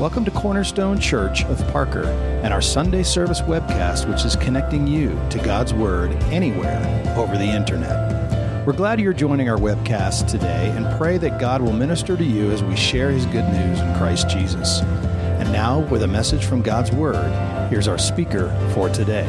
Welcome 0.00 0.24
to 0.24 0.30
Cornerstone 0.30 0.98
Church 0.98 1.44
of 1.44 1.58
Parker 1.72 2.04
and 2.42 2.54
our 2.54 2.62
Sunday 2.62 3.02
service 3.02 3.42
webcast, 3.42 4.08
which 4.08 4.24
is 4.24 4.34
connecting 4.34 4.86
you 4.86 5.10
to 5.28 5.38
God's 5.40 5.74
Word 5.74 6.12
anywhere 6.32 7.04
over 7.18 7.36
the 7.36 7.44
internet. 7.44 8.66
We're 8.66 8.72
glad 8.72 8.98
you're 8.98 9.12
joining 9.12 9.50
our 9.50 9.58
webcast 9.58 10.26
today 10.26 10.70
and 10.70 10.86
pray 10.96 11.18
that 11.18 11.38
God 11.38 11.60
will 11.60 11.74
minister 11.74 12.16
to 12.16 12.24
you 12.24 12.50
as 12.50 12.64
we 12.64 12.76
share 12.76 13.10
His 13.10 13.26
good 13.26 13.44
news 13.52 13.78
in 13.78 13.94
Christ 13.98 14.30
Jesus. 14.30 14.80
And 14.80 15.52
now, 15.52 15.80
with 15.80 16.02
a 16.02 16.08
message 16.08 16.46
from 16.46 16.62
God's 16.62 16.90
Word, 16.92 17.68
here's 17.68 17.86
our 17.86 17.98
speaker 17.98 18.48
for 18.72 18.88
today. 18.88 19.28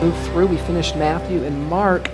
Move 0.00 0.18
through, 0.28 0.46
we 0.46 0.56
finished 0.56 0.96
Matthew 0.96 1.44
and 1.44 1.66
Mark. 1.66 2.08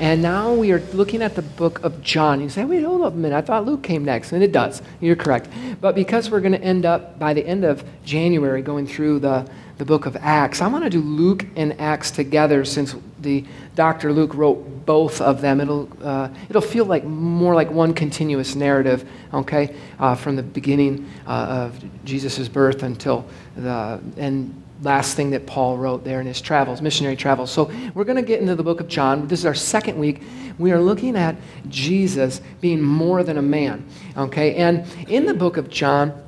And 0.00 0.22
now 0.22 0.52
we 0.52 0.72
are 0.72 0.80
looking 0.92 1.22
at 1.22 1.36
the 1.36 1.42
book 1.42 1.82
of 1.84 2.02
John. 2.02 2.40
You 2.40 2.48
say, 2.48 2.64
wait, 2.64 2.82
hold 2.82 3.02
up 3.02 3.12
a 3.12 3.16
minute. 3.16 3.36
I 3.36 3.40
thought 3.42 3.64
Luke 3.64 3.82
came 3.82 4.04
next. 4.04 4.32
And 4.32 4.42
it 4.42 4.50
does. 4.50 4.82
You're 5.00 5.16
correct. 5.16 5.48
But 5.80 5.94
because 5.94 6.30
we're 6.30 6.40
going 6.40 6.52
to 6.52 6.62
end 6.62 6.84
up 6.84 7.18
by 7.18 7.32
the 7.32 7.46
end 7.46 7.64
of 7.64 7.84
January 8.04 8.60
going 8.60 8.88
through 8.88 9.20
the, 9.20 9.48
the 9.78 9.84
book 9.84 10.06
of 10.06 10.16
Acts, 10.16 10.60
I 10.60 10.66
want 10.66 10.82
to 10.82 10.90
do 10.90 11.00
Luke 11.00 11.46
and 11.54 11.80
Acts 11.80 12.10
together 12.10 12.64
since 12.64 12.96
the 13.20 13.44
Dr. 13.76 14.12
Luke 14.12 14.34
wrote 14.34 14.84
both 14.84 15.20
of 15.20 15.40
them. 15.40 15.60
It'll, 15.60 15.88
uh, 16.02 16.28
it'll 16.48 16.60
feel 16.60 16.84
like 16.84 17.04
more 17.04 17.54
like 17.54 17.70
one 17.70 17.94
continuous 17.94 18.54
narrative, 18.56 19.08
okay, 19.32 19.74
uh, 19.98 20.14
from 20.14 20.36
the 20.36 20.42
beginning 20.42 21.08
uh, 21.26 21.70
of 21.70 21.84
Jesus' 22.04 22.48
birth 22.48 22.82
until 22.82 23.26
the, 23.56 24.00
and 24.16 24.63
last 24.84 25.16
thing 25.16 25.30
that 25.30 25.46
Paul 25.46 25.78
wrote 25.78 26.04
there 26.04 26.20
in 26.20 26.26
his 26.26 26.40
travels, 26.40 26.82
missionary 26.82 27.16
travels. 27.16 27.50
So 27.50 27.72
we're 27.94 28.04
going 28.04 28.16
to 28.16 28.22
get 28.22 28.40
into 28.40 28.54
the 28.54 28.62
book 28.62 28.80
of 28.80 28.88
John. 28.88 29.26
This 29.26 29.40
is 29.40 29.46
our 29.46 29.54
second 29.54 29.98
week. 29.98 30.22
We 30.58 30.72
are 30.72 30.80
looking 30.80 31.16
at 31.16 31.36
Jesus 31.68 32.40
being 32.60 32.80
more 32.80 33.24
than 33.24 33.38
a 33.38 33.42
man. 33.42 33.86
Okay? 34.16 34.54
And 34.56 34.86
in 35.08 35.26
the 35.26 35.34
book 35.34 35.56
of 35.56 35.70
John, 35.70 36.22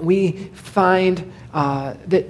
we 0.00 0.32
find 0.52 1.32
uh, 1.54 1.94
that 2.08 2.26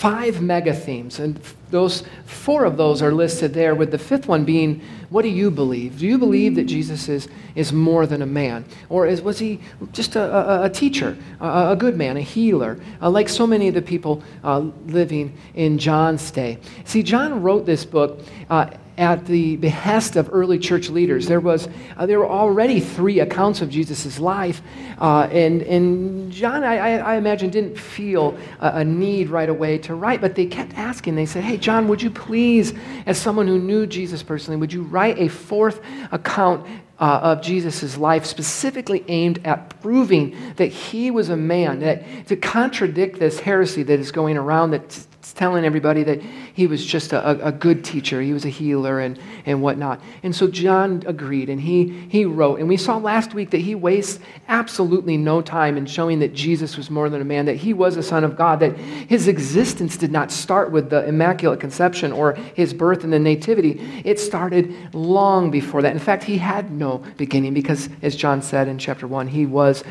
five 0.00 0.40
mega 0.40 0.72
themes, 0.72 1.20
and 1.20 1.38
those 1.70 2.04
four 2.24 2.64
of 2.64 2.78
those 2.78 3.02
are 3.02 3.12
listed 3.12 3.52
there, 3.52 3.74
with 3.74 3.90
the 3.90 3.98
fifth 3.98 4.26
one 4.26 4.46
being, 4.46 4.80
what 5.10 5.20
do 5.20 5.28
you 5.28 5.50
believe? 5.50 5.98
Do 5.98 6.06
you 6.06 6.16
believe 6.16 6.54
that 6.54 6.64
Jesus 6.64 7.06
is, 7.06 7.28
is 7.54 7.70
more 7.70 8.06
than 8.06 8.22
a 8.22 8.26
man? 8.26 8.64
Or 8.88 9.06
is, 9.06 9.20
was 9.20 9.38
he 9.38 9.60
just 9.92 10.16
a, 10.16 10.22
a, 10.22 10.62
a 10.64 10.70
teacher, 10.70 11.18
a, 11.38 11.72
a, 11.72 11.76
good 11.76 11.98
man, 11.98 12.16
a 12.16 12.22
healer, 12.22 12.80
uh, 13.02 13.10
like 13.10 13.28
so 13.28 13.46
many 13.46 13.68
of 13.68 13.74
the 13.74 13.82
people 13.82 14.22
uh, 14.42 14.60
living 14.86 15.36
in 15.54 15.76
John's 15.76 16.30
day? 16.30 16.56
See, 16.86 17.02
John 17.02 17.42
wrote 17.42 17.66
this 17.66 17.84
book 17.84 18.20
uh, 18.48 18.70
at 19.00 19.24
the 19.24 19.56
behest 19.56 20.14
of 20.14 20.28
early 20.30 20.58
church 20.58 20.90
leaders. 20.90 21.26
There, 21.26 21.40
was, 21.40 21.68
uh, 21.96 22.04
there 22.04 22.18
were 22.18 22.28
already 22.28 22.80
three 22.80 23.20
accounts 23.20 23.62
of 23.62 23.70
Jesus' 23.70 24.20
life, 24.20 24.60
uh, 24.98 25.26
and, 25.32 25.62
and 25.62 26.30
John, 26.30 26.62
I, 26.62 26.98
I, 26.98 27.16
imagine, 27.16 27.48
didn't 27.48 27.78
feel 27.78 28.36
a, 28.60 28.80
a, 28.80 28.84
need 28.84 29.30
right 29.30 29.48
away 29.48 29.78
to 29.78 29.94
write, 29.94 30.20
but 30.20 30.34
they 30.34 30.44
kept 30.44 30.74
asking. 30.74 31.14
They 31.14 31.24
said, 31.24 31.44
Hey, 31.44 31.56
John, 31.56 31.88
would 31.88 32.02
you 32.02 32.10
please, 32.10 32.74
as 33.06 33.16
someone 33.16 33.46
who 33.46 33.58
knew 33.58 33.86
Jesus 33.86 34.22
personally, 34.22 34.60
would 34.60 34.72
you 34.72 34.82
write 34.82 35.18
a 35.18 35.28
fourth 35.28 35.80
account 36.12 36.66
uh, 36.98 37.20
of 37.22 37.40
Jesus' 37.40 37.96
life, 37.96 38.26
specifically 38.26 39.02
aimed 39.08 39.40
at 39.46 39.80
proving 39.80 40.36
that 40.56 40.66
he 40.66 41.10
was 41.10 41.30
a 41.30 41.36
man, 41.38 41.80
that 41.80 42.26
to 42.26 42.36
contradict 42.36 43.18
this 43.18 43.40
heresy 43.40 43.82
that 43.82 43.98
is 43.98 44.12
going 44.12 44.36
around 44.36 44.72
that 44.72 45.06
telling 45.22 45.64
everybody 45.64 46.02
that 46.02 46.22
he 46.22 46.66
was 46.66 46.84
just 46.84 47.12
a, 47.12 47.46
a, 47.46 47.52
good 47.52 47.84
teacher, 47.84 48.22
he 48.22 48.32
was 48.32 48.44
a 48.46 48.48
healer 48.48 49.00
and, 49.00 49.18
and 49.44 49.62
whatnot. 49.62 50.00
And 50.22 50.34
so 50.34 50.48
John 50.48 51.02
agreed 51.06 51.50
and 51.50 51.60
he, 51.60 52.06
he 52.08 52.24
wrote. 52.24 52.58
And 52.58 52.68
we 52.68 52.78
saw 52.78 52.96
last 52.96 53.34
week 53.34 53.50
that 53.50 53.60
he 53.60 53.74
wastes 53.74 54.18
absolutely 54.48 55.18
no 55.18 55.42
time 55.42 55.76
in 55.76 55.84
showing 55.84 56.20
that 56.20 56.32
Jesus 56.32 56.76
was 56.76 56.90
more 56.90 57.10
than 57.10 57.20
a 57.20 57.24
man, 57.24 57.44
that 57.46 57.56
he 57.56 57.74
was 57.74 57.96
a 57.96 58.02
son 58.02 58.24
of 58.24 58.34
God, 58.34 58.60
that 58.60 58.76
his 58.76 59.28
existence 59.28 59.96
did 59.96 60.10
not 60.10 60.32
start 60.32 60.70
with 60.70 60.88
the 60.88 61.06
Immaculate 61.06 61.60
Conception 61.60 62.12
or 62.12 62.32
his 62.54 62.72
birth 62.72 63.04
and 63.04 63.12
the 63.12 63.18
Nativity. 63.18 64.02
It 64.04 64.18
started 64.18 64.74
long 64.94 65.50
before 65.50 65.82
that. 65.82 65.92
In 65.92 65.98
fact, 65.98 66.24
he 66.24 66.38
had 66.38 66.70
no 66.70 66.98
beginning 67.18 67.52
because, 67.52 67.90
as 68.00 68.16
John 68.16 68.40
said 68.40 68.68
in 68.68 68.78
chapter 68.78 69.06
1, 69.06 69.28
he 69.28 69.44
was, 69.44 69.84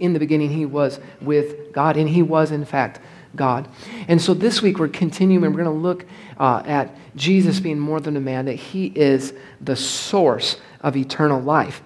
in 0.00 0.14
the 0.14 0.18
beginning, 0.18 0.50
he 0.50 0.64
was 0.64 1.00
with 1.20 1.72
God, 1.72 1.96
and 1.98 2.08
he 2.08 2.22
was, 2.22 2.50
in 2.50 2.64
fact, 2.64 3.00
God. 3.36 3.68
And 4.08 4.20
so 4.20 4.34
this 4.34 4.62
week 4.62 4.78
we're 4.78 4.88
continuing, 4.88 5.52
we're 5.52 5.62
going 5.62 5.76
to 5.76 5.82
look 5.82 6.04
uh, 6.38 6.62
at 6.66 6.96
Jesus 7.16 7.60
being 7.60 7.78
more 7.78 8.00
than 8.00 8.16
a 8.16 8.20
man, 8.20 8.46
that 8.46 8.54
he 8.54 8.86
is 8.86 9.32
the 9.60 9.76
source 9.76 10.56
of 10.80 10.96
eternal 10.96 11.40
life. 11.40 11.82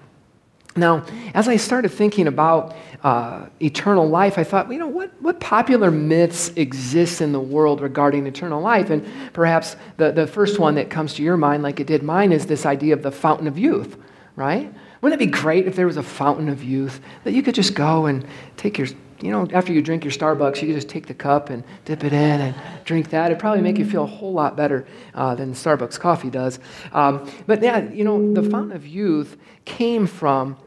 Now, 0.76 1.04
as 1.34 1.46
I 1.46 1.56
started 1.56 1.90
thinking 1.90 2.26
about 2.26 2.74
uh, 3.04 3.46
eternal 3.60 4.08
life, 4.08 4.38
I 4.38 4.44
thought, 4.44 4.72
you 4.72 4.78
know, 4.78 4.88
what, 4.88 5.12
what 5.22 5.38
popular 5.38 5.90
myths 5.90 6.48
exist 6.56 7.20
in 7.20 7.30
the 7.30 7.40
world 7.40 7.80
regarding 7.80 8.26
eternal 8.26 8.60
life? 8.60 8.90
And 8.90 9.06
perhaps 9.32 9.76
the, 9.98 10.10
the 10.10 10.26
first 10.26 10.58
one 10.58 10.74
that 10.74 10.90
comes 10.90 11.14
to 11.14 11.22
your 11.22 11.36
mind, 11.36 11.62
like 11.62 11.78
it 11.78 11.86
did 11.86 12.02
mine, 12.02 12.32
is 12.32 12.46
this 12.46 12.66
idea 12.66 12.92
of 12.92 13.02
the 13.02 13.12
fountain 13.12 13.46
of 13.46 13.56
youth, 13.56 13.96
right? 14.34 14.72
Wouldn't 15.00 15.20
it 15.20 15.24
be 15.24 15.30
great 15.30 15.68
if 15.68 15.76
there 15.76 15.86
was 15.86 15.96
a 15.96 16.02
fountain 16.02 16.48
of 16.48 16.64
youth 16.64 17.00
that 17.22 17.34
you 17.34 17.42
could 17.42 17.54
just 17.54 17.74
go 17.74 18.06
and 18.06 18.26
take 18.56 18.78
your 18.78 18.88
you 19.24 19.30
know, 19.30 19.48
after 19.54 19.72
you 19.72 19.80
drink 19.80 20.04
your 20.04 20.12
Starbucks, 20.12 20.60
you 20.60 20.68
can 20.68 20.74
just 20.74 20.90
take 20.90 21.06
the 21.06 21.14
cup 21.14 21.48
and 21.48 21.64
dip 21.86 22.04
it 22.04 22.12
in 22.12 22.40
and 22.42 22.54
drink 22.84 23.08
that. 23.08 23.30
It'd 23.30 23.38
probably 23.38 23.62
make 23.62 23.78
you 23.78 23.86
feel 23.86 24.04
a 24.04 24.06
whole 24.06 24.34
lot 24.34 24.54
better 24.54 24.86
uh, 25.14 25.34
than 25.34 25.54
Starbucks 25.54 25.98
coffee 25.98 26.28
does. 26.28 26.58
Um, 26.92 27.26
but 27.46 27.62
yeah, 27.62 27.90
you 27.90 28.04
know, 28.04 28.34
the 28.34 28.42
fountain 28.42 28.76
of 28.76 28.86
youth 28.86 29.38
came 29.64 30.06
from 30.06 30.58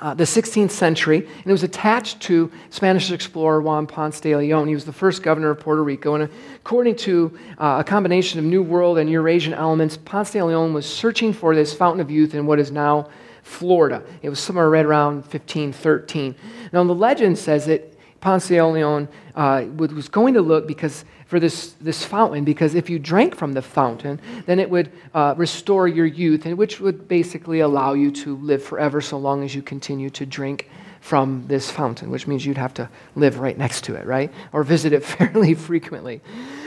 uh, 0.00 0.12
the 0.12 0.24
16th 0.24 0.72
century, 0.72 1.18
and 1.18 1.46
it 1.46 1.52
was 1.52 1.62
attached 1.62 2.20
to 2.22 2.50
Spanish 2.70 3.12
explorer 3.12 3.60
Juan 3.60 3.86
Ponce 3.86 4.18
de 4.18 4.34
Leon. 4.34 4.66
He 4.66 4.74
was 4.74 4.84
the 4.84 4.92
first 4.92 5.22
governor 5.22 5.50
of 5.50 5.60
Puerto 5.60 5.84
Rico, 5.84 6.16
and 6.16 6.28
according 6.56 6.96
to 6.96 7.38
uh, 7.58 7.76
a 7.78 7.84
combination 7.84 8.40
of 8.40 8.44
New 8.44 8.62
World 8.62 8.98
and 8.98 9.08
Eurasian 9.08 9.54
elements, 9.54 9.96
Ponce 9.96 10.32
de 10.32 10.44
Leon 10.44 10.74
was 10.74 10.84
searching 10.84 11.32
for 11.32 11.54
this 11.54 11.74
fountain 11.74 12.00
of 12.00 12.10
youth 12.10 12.34
in 12.34 12.44
what 12.44 12.58
is 12.58 12.72
now 12.72 13.08
Florida. 13.48 14.02
It 14.20 14.28
was 14.28 14.38
somewhere 14.38 14.68
right 14.68 14.84
around 14.84 15.22
1513. 15.22 16.34
Now, 16.72 16.84
the 16.84 16.94
legend 16.94 17.38
says 17.38 17.64
that 17.66 17.94
Ponce 18.20 18.48
de 18.48 18.64
Leon 18.64 19.08
uh, 19.34 19.64
was 19.76 20.08
going 20.08 20.34
to 20.34 20.42
look 20.42 20.66
because 20.66 21.04
for 21.26 21.40
this, 21.40 21.72
this 21.80 22.04
fountain 22.04 22.44
because 22.44 22.74
if 22.74 22.90
you 22.90 22.98
drank 22.98 23.34
from 23.34 23.52
the 23.54 23.62
fountain, 23.62 24.20
then 24.46 24.58
it 24.58 24.68
would 24.68 24.92
uh, 25.14 25.34
restore 25.36 25.88
your 25.88 26.06
youth, 26.06 26.44
and 26.46 26.58
which 26.58 26.78
would 26.78 27.08
basically 27.08 27.60
allow 27.60 27.94
you 27.94 28.10
to 28.10 28.36
live 28.36 28.62
forever 28.62 29.00
so 29.00 29.16
long 29.16 29.42
as 29.44 29.54
you 29.54 29.62
continue 29.62 30.10
to 30.10 30.26
drink 30.26 30.68
from 31.00 31.44
this 31.46 31.70
fountain, 31.70 32.10
which 32.10 32.26
means 32.26 32.44
you'd 32.44 32.58
have 32.58 32.74
to 32.74 32.88
live 33.14 33.38
right 33.38 33.56
next 33.56 33.84
to 33.84 33.94
it, 33.94 34.04
right? 34.04 34.32
Or 34.52 34.62
visit 34.62 34.92
it 34.92 35.04
fairly 35.04 35.54
frequently. 35.54 36.20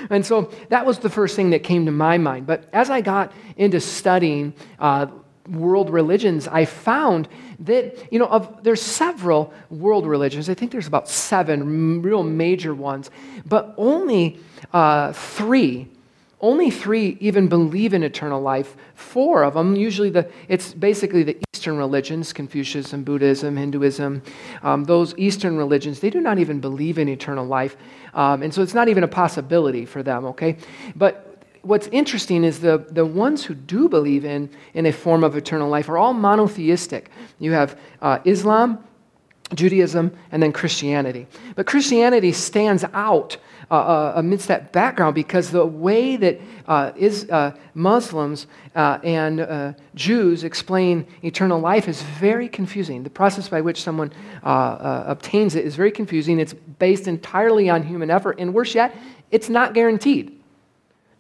And 0.10 0.26
so 0.26 0.50
that 0.70 0.86
was 0.86 1.00
the 1.00 1.10
first 1.10 1.36
thing 1.36 1.52
that 1.52 1.64
came 1.64 1.86
to 1.86 1.92
my 1.92 2.18
mind. 2.18 2.48
But 2.48 2.68
as 2.74 2.90
I 2.90 3.02
got 3.02 3.34
into 3.58 3.80
studying 3.80 4.54
uh, 4.80 5.08
world 5.50 5.90
religions, 5.90 6.48
I 6.48 6.66
found 6.66 7.28
that, 7.60 8.12
you 8.12 8.20
know, 8.20 8.28
of, 8.28 8.64
there's 8.64 8.82
several 8.82 9.54
world 9.70 10.06
religions. 10.06 10.50
I 10.50 10.54
think 10.54 10.72
there's 10.72 10.88
about 10.88 11.08
seven 11.10 12.02
real 12.02 12.24
major 12.24 12.74
ones, 12.74 13.10
but 13.46 13.74
only 13.78 14.40
uh, 14.74 15.14
three, 15.14 15.88
only 16.40 16.72
three 16.72 17.18
even 17.20 17.48
believe 17.48 17.94
in 17.94 18.04
eternal 18.04 18.42
life. 18.42 18.76
Four 18.96 19.44
of 19.44 19.54
them, 19.54 19.76
usually 19.76 20.10
the, 20.10 20.30
it's 20.48 20.74
basically 20.74 21.24
the 21.24 21.38
Eastern 21.54 21.78
religions, 21.78 22.34
Confucianism, 22.34 23.04
Buddhism, 23.04 23.58
Hinduism, 23.58 24.24
um, 24.64 24.84
those 24.86 25.14
Eastern 25.18 25.58
religions, 25.58 26.00
they 26.00 26.10
do 26.10 26.20
not 26.20 26.40
even 26.40 26.60
believe 26.60 26.98
in 26.98 27.08
eternal 27.08 27.46
life. 27.46 27.78
Um, 28.14 28.42
and 28.42 28.54
so 28.54 28.62
it's 28.62 28.74
not 28.74 28.90
even 28.90 29.04
a 29.04 29.08
possibility 29.08 29.86
for 29.86 30.02
them, 30.02 30.26
okay? 30.26 30.58
But 30.96 31.31
what's 31.62 31.88
interesting 31.88 32.44
is 32.44 32.60
the, 32.60 32.86
the 32.90 33.06
ones 33.06 33.44
who 33.44 33.54
do 33.54 33.88
believe 33.88 34.26
in, 34.26 34.50
in 34.74 34.86
a 34.86 34.92
form 34.92 35.24
of 35.24 35.36
eternal 35.36 35.70
life 35.70 35.90
are 35.90 35.98
all 35.98 36.14
monotheistic. 36.14 37.10
You 37.40 37.52
have 37.52 37.80
uh, 38.02 38.20
Islam, 38.26 38.84
Judaism, 39.54 40.16
and 40.32 40.42
then 40.42 40.52
Christianity. 40.52 41.28
But 41.56 41.68
Christianity 41.68 42.32
stands 42.32 42.84
out 42.94 43.38
uh, 43.70 43.76
uh, 43.76 44.14
amidst 44.16 44.48
that 44.50 44.74
background 44.74 45.16
because 45.16 45.52
the 45.52 45.66
way 45.66 46.18
that 46.18 46.42
uh, 46.68 46.92
is, 46.96 47.30
uh, 47.30 47.56
Muslims 47.74 48.48
uh, 48.76 49.00
and 49.04 49.40
uh, 49.42 49.74
Jews 49.96 50.44
explain 50.44 51.06
eternal 51.24 51.60
life 51.60 51.88
is 51.88 52.02
very 52.02 52.50
confusing. 52.50 53.04
The 53.04 53.10
process 53.10 53.48
by 53.48 53.62
which 53.62 53.82
someone 53.82 54.12
obtains 54.44 55.56
it 55.56 55.66
is 55.66 55.76
very 55.76 55.92
confusing. 55.92 56.40
It's 56.40 56.54
based 56.54 57.08
entirely 57.08 57.70
on 57.70 57.84
human 57.84 58.10
effort, 58.10 58.40
and 58.40 58.54
worse 58.54 58.76
yet, 58.76 58.96
it's 59.32 59.48
not 59.48 59.74
guaranteed. 59.74 60.41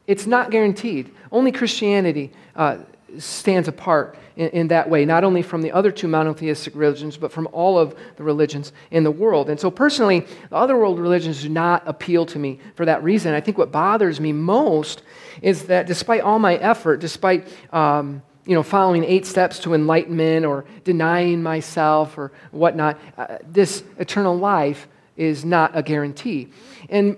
It's 0.07 0.25
not 0.25 0.51
guaranteed. 0.51 1.12
Only 1.31 1.51
Christianity 1.51 2.31
uh, 2.56 2.77
stands 3.18 3.68
apart 3.68 4.18
in, 4.36 4.50
in, 4.50 4.68
that 4.69 4.89
way, 4.89 5.06
not 5.06 5.24
only 5.24 5.42
from 5.42 5.62
the 5.62 5.71
other 5.71 5.92
two 5.92 6.07
monotheistic 6.07 6.75
religions, 6.75 7.18
but 7.18 7.31
from 7.31 7.48
all 7.51 7.77
of 7.77 7.95
the 8.15 8.24
religions 8.24 8.71
in 8.89 9.03
the 9.03 9.12
world. 9.12 9.50
And 9.50 9.59
so, 9.59 9.69
personally, 9.69 10.21
the 10.50 10.56
other 10.56 10.77
world 10.77 11.00
religions 11.00 11.42
do 11.42 11.50
not 11.50 11.83
appeal 11.86 12.25
to 12.27 12.39
me 12.39 12.59
for 12.75 12.86
that 12.86 13.03
reason. 13.03 13.33
I 13.33 13.42
think 13.42 13.57
what 13.57 13.71
bothers 13.71 14.19
me 14.19 14.31
most 14.33 15.03
is 15.42 15.63
that 15.63 15.88
despite 15.88 16.21
all 16.21 16.39
my 16.39 16.56
effort, 16.56 17.00
despite 17.00 17.47
um, 17.74 18.21
you 18.45 18.56
know, 18.56 18.63
following 18.63 19.04
eight 19.04 19.25
steps 19.25 19.59
to 19.59 19.74
enlightenment 19.74 20.45
or 20.45 20.65
denying 20.83 21.44
myself 21.44 22.18
or 22.18 22.31
whatnot. 22.51 23.00
Uh, 23.18 23.38
this 23.47 23.83
eternal 24.00 24.36
life 24.38 24.88
is 25.15 25.45
not 25.45 25.71
a 25.75 25.83
guarantee. 25.83 26.50
And 26.89 27.18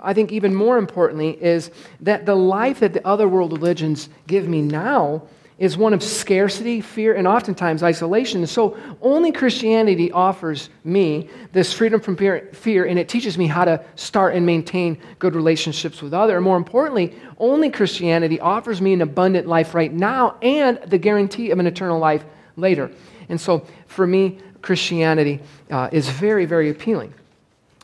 I 0.00 0.14
think 0.14 0.32
even 0.32 0.54
more 0.54 0.78
importantly 0.78 1.42
is 1.42 1.70
that 2.00 2.26
the 2.26 2.34
life 2.34 2.80
that 2.80 2.92
the 2.92 3.06
other 3.06 3.28
world 3.28 3.52
religions 3.52 4.08
give 4.26 4.48
me 4.48 4.62
now 4.62 5.22
is 5.60 5.76
one 5.76 5.92
of 5.92 6.02
scarcity, 6.02 6.80
fear, 6.80 7.14
and 7.14 7.28
oftentimes 7.28 7.82
isolation. 7.82 8.46
So 8.46 8.78
only 9.02 9.30
Christianity 9.30 10.10
offers 10.10 10.70
me 10.84 11.28
this 11.52 11.70
freedom 11.70 12.00
from 12.00 12.16
fear, 12.16 12.86
and 12.86 12.98
it 12.98 13.10
teaches 13.10 13.36
me 13.36 13.46
how 13.46 13.66
to 13.66 13.84
start 13.94 14.34
and 14.34 14.46
maintain 14.46 14.96
good 15.18 15.34
relationships 15.34 16.00
with 16.00 16.14
others. 16.14 16.36
And 16.36 16.44
More 16.44 16.56
importantly, 16.56 17.14
only 17.36 17.68
Christianity 17.68 18.40
offers 18.40 18.80
me 18.80 18.94
an 18.94 19.02
abundant 19.02 19.46
life 19.46 19.74
right 19.74 19.92
now 19.92 20.36
and 20.40 20.78
the 20.86 20.96
guarantee 20.96 21.50
of 21.50 21.58
an 21.58 21.66
eternal 21.66 21.98
life 21.98 22.24
later. 22.56 22.90
And 23.28 23.38
so 23.38 23.66
for 23.86 24.06
me, 24.06 24.38
Christianity 24.62 25.40
uh, 25.70 25.90
is 25.92 26.08
very, 26.08 26.46
very 26.46 26.70
appealing. 26.70 27.12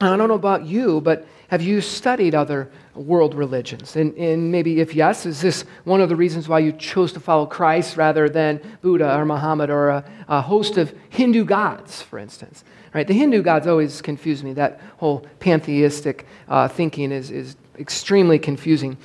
I 0.01 0.17
don't 0.17 0.29
know 0.29 0.35
about 0.35 0.65
you, 0.65 1.03
but 1.03 1.27
have 1.49 1.63
you 1.63 1.81
studied 1.81 2.35
other 2.35 2.71
world 2.95 3.35
religions? 3.35 3.95
And, 3.97 4.17
and, 4.17 4.51
maybe 4.51 4.81
if 4.81 4.95
yes, 4.95 5.27
is 5.27 5.41
this 5.41 5.65
one 5.85 6.01
of 6.01 6.09
the 6.09 6.17
reasons 6.17 6.49
why 6.49 6.59
you 6.59 6.73
chose 6.73 7.13
to 7.13 7.21
follow 7.21 7.47
Christ 7.47 7.97
rather 7.97 8.29
than 8.29 8.61
Buddha 8.83 9.17
or 9.17 9.25
Muhammad 9.25 9.71
or 9.71 9.91
a, 9.91 10.05
a 10.29 10.41
host 10.41 10.77
of 10.77 10.93
Hindu 11.11 11.45
gods, 11.45 12.03
for 12.03 12.19
instance? 12.19 12.65
Right? 12.93 13.07
The 13.07 13.15
Hindu 13.15 13.43
gods 13.43 13.67
always 13.67 14.03
confuse 14.03 14.43
me. 14.43 14.55
That 14.55 14.81
whole 14.97 15.27
pantheistic 15.39 16.27
uh, 16.49 16.67
thinking 16.69 17.13
is, 17.13 17.31
is 17.31 17.57
extremely 17.79 18.39
confusing. 18.39 18.97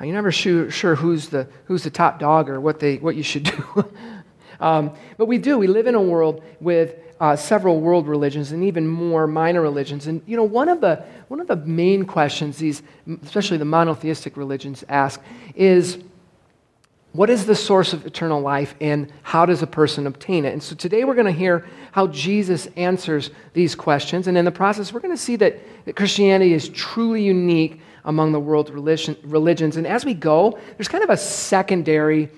Uh, 0.00 0.04
you're 0.04 0.14
never 0.14 0.32
sure, 0.32 0.70
sure 0.70 0.96
who's, 0.96 1.28
the, 1.28 1.48
who's 1.64 1.82
the 1.82 1.90
top 1.90 2.18
dog 2.18 2.50
or 2.50 2.60
what, 2.60 2.80
they, 2.80 2.96
what 2.96 3.16
you 3.16 3.22
should 3.22 3.44
do. 3.74 3.92
um, 4.60 4.92
but 5.16 5.26
we 5.26 5.38
do. 5.38 5.56
We 5.56 5.66
live 5.66 5.86
in 5.86 5.94
a 5.94 6.02
world 6.02 6.42
with 6.60 6.94
uh, 7.20 7.36
several 7.36 7.80
world 7.80 8.06
religions 8.06 8.52
and 8.52 8.62
even 8.64 8.86
more 8.86 9.26
minor 9.26 9.62
religions. 9.62 10.06
And 10.06 10.22
you 10.26 10.36
know, 10.36 10.44
one 10.44 10.68
of 10.68 10.80
the 10.80 11.04
one 11.28 11.40
of 11.40 11.46
the 11.46 11.56
main 11.56 12.04
questions 12.04 12.58
these, 12.58 12.82
especially 13.22 13.56
the 13.56 13.64
monotheistic 13.64 14.36
religions, 14.36 14.84
ask 14.88 15.20
is, 15.54 15.98
what 17.12 17.30
is 17.30 17.46
the 17.46 17.54
source 17.54 17.94
of 17.94 18.04
eternal 18.04 18.40
life, 18.40 18.74
and 18.80 19.10
how 19.22 19.46
does 19.46 19.62
a 19.62 19.66
person 19.66 20.06
obtain 20.06 20.44
it? 20.44 20.52
And 20.52 20.62
so 20.62 20.76
today 20.76 21.04
we're 21.04 21.14
going 21.14 21.26
to 21.26 21.32
hear 21.32 21.66
how 21.92 22.08
Jesus 22.08 22.68
answers 22.76 23.30
these 23.54 23.74
questions, 23.74 24.28
and 24.28 24.36
in 24.36 24.44
the 24.44 24.52
process, 24.52 24.92
we're 24.92 25.00
going 25.00 25.16
to 25.16 25.22
see 25.22 25.36
that, 25.36 25.58
that 25.86 25.96
Christianity 25.96 26.52
is 26.52 26.68
truly 26.68 27.22
unique 27.22 27.80
among 28.04 28.32
the 28.32 28.40
world 28.40 28.70
religion, 28.70 29.16
religions. 29.24 29.76
And 29.76 29.86
as 29.86 30.04
we 30.04 30.14
go, 30.14 30.58
there's 30.76 30.88
kind 30.88 31.02
of 31.02 31.10
a 31.10 31.16
secondary 31.16 32.28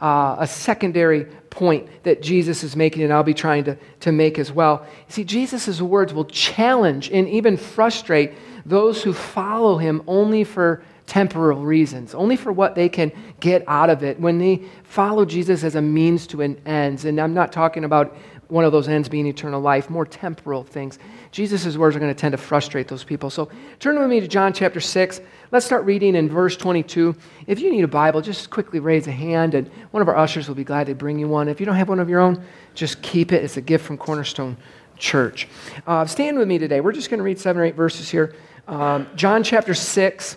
uh, 0.00 0.36
a 0.38 0.46
secondary 0.46 1.24
point 1.50 1.88
that 2.04 2.22
Jesus 2.22 2.62
is 2.62 2.76
making, 2.76 3.02
and 3.02 3.12
I'll 3.12 3.22
be 3.22 3.34
trying 3.34 3.64
to, 3.64 3.76
to 4.00 4.12
make 4.12 4.38
as 4.38 4.52
well. 4.52 4.86
You 5.08 5.12
see, 5.12 5.24
Jesus' 5.24 5.80
words 5.80 6.14
will 6.14 6.26
challenge 6.26 7.10
and 7.10 7.28
even 7.28 7.56
frustrate 7.56 8.32
those 8.64 9.02
who 9.02 9.12
follow 9.12 9.78
him 9.78 10.02
only 10.06 10.44
for 10.44 10.82
temporal 11.06 11.64
reasons, 11.64 12.14
only 12.14 12.36
for 12.36 12.52
what 12.52 12.74
they 12.74 12.88
can 12.88 13.10
get 13.40 13.64
out 13.66 13.90
of 13.90 14.04
it 14.04 14.20
when 14.20 14.38
they 14.38 14.62
follow 14.84 15.24
Jesus 15.24 15.64
as 15.64 15.74
a 15.74 15.82
means 15.82 16.26
to 16.28 16.42
an 16.42 16.60
end. 16.66 17.04
And 17.04 17.18
I'm 17.18 17.34
not 17.34 17.50
talking 17.50 17.84
about 17.84 18.14
one 18.48 18.64
of 18.64 18.72
those 18.72 18.88
ends 18.88 19.08
being 19.08 19.26
eternal 19.26 19.60
life, 19.60 19.90
more 19.90 20.06
temporal 20.06 20.64
things. 20.64 20.98
Jesus' 21.30 21.76
words 21.76 21.94
are 21.94 21.98
going 21.98 22.14
to 22.14 22.18
tend 22.18 22.32
to 22.32 22.38
frustrate 22.38 22.88
those 22.88 23.04
people. 23.04 23.30
So 23.30 23.50
turn 23.78 23.98
with 23.98 24.08
me 24.08 24.20
to 24.20 24.28
John 24.28 24.52
chapter 24.52 24.80
6. 24.80 25.20
Let's 25.50 25.66
start 25.66 25.84
reading 25.84 26.14
in 26.14 26.28
verse 26.28 26.56
22. 26.56 27.14
If 27.46 27.60
you 27.60 27.70
need 27.70 27.84
a 27.84 27.88
Bible, 27.88 28.20
just 28.20 28.50
quickly 28.50 28.80
raise 28.80 29.06
a 29.06 29.12
hand, 29.12 29.54
and 29.54 29.68
one 29.90 30.00
of 30.00 30.08
our 30.08 30.16
ushers 30.16 30.48
will 30.48 30.54
be 30.54 30.64
glad 30.64 30.86
to 30.86 30.94
bring 30.94 31.18
you 31.18 31.28
one. 31.28 31.48
If 31.48 31.60
you 31.60 31.66
don't 31.66 31.76
have 31.76 31.88
one 31.88 32.00
of 32.00 32.08
your 32.08 32.20
own, 32.20 32.42
just 32.74 33.02
keep 33.02 33.32
it. 33.32 33.44
It's 33.44 33.56
a 33.56 33.62
gift 33.62 33.84
from 33.84 33.98
Cornerstone 33.98 34.56
Church. 34.96 35.48
Uh, 35.86 36.06
stand 36.06 36.38
with 36.38 36.48
me 36.48 36.58
today. 36.58 36.80
We're 36.80 36.92
just 36.92 37.10
going 37.10 37.18
to 37.18 37.24
read 37.24 37.38
seven 37.38 37.62
or 37.62 37.64
eight 37.64 37.74
verses 37.74 38.08
here. 38.08 38.34
Um, 38.66 39.06
John 39.16 39.42
chapter 39.42 39.74
6, 39.74 40.36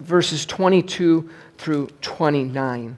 verses 0.00 0.46
22 0.46 1.30
through 1.58 1.88
29 2.00 2.96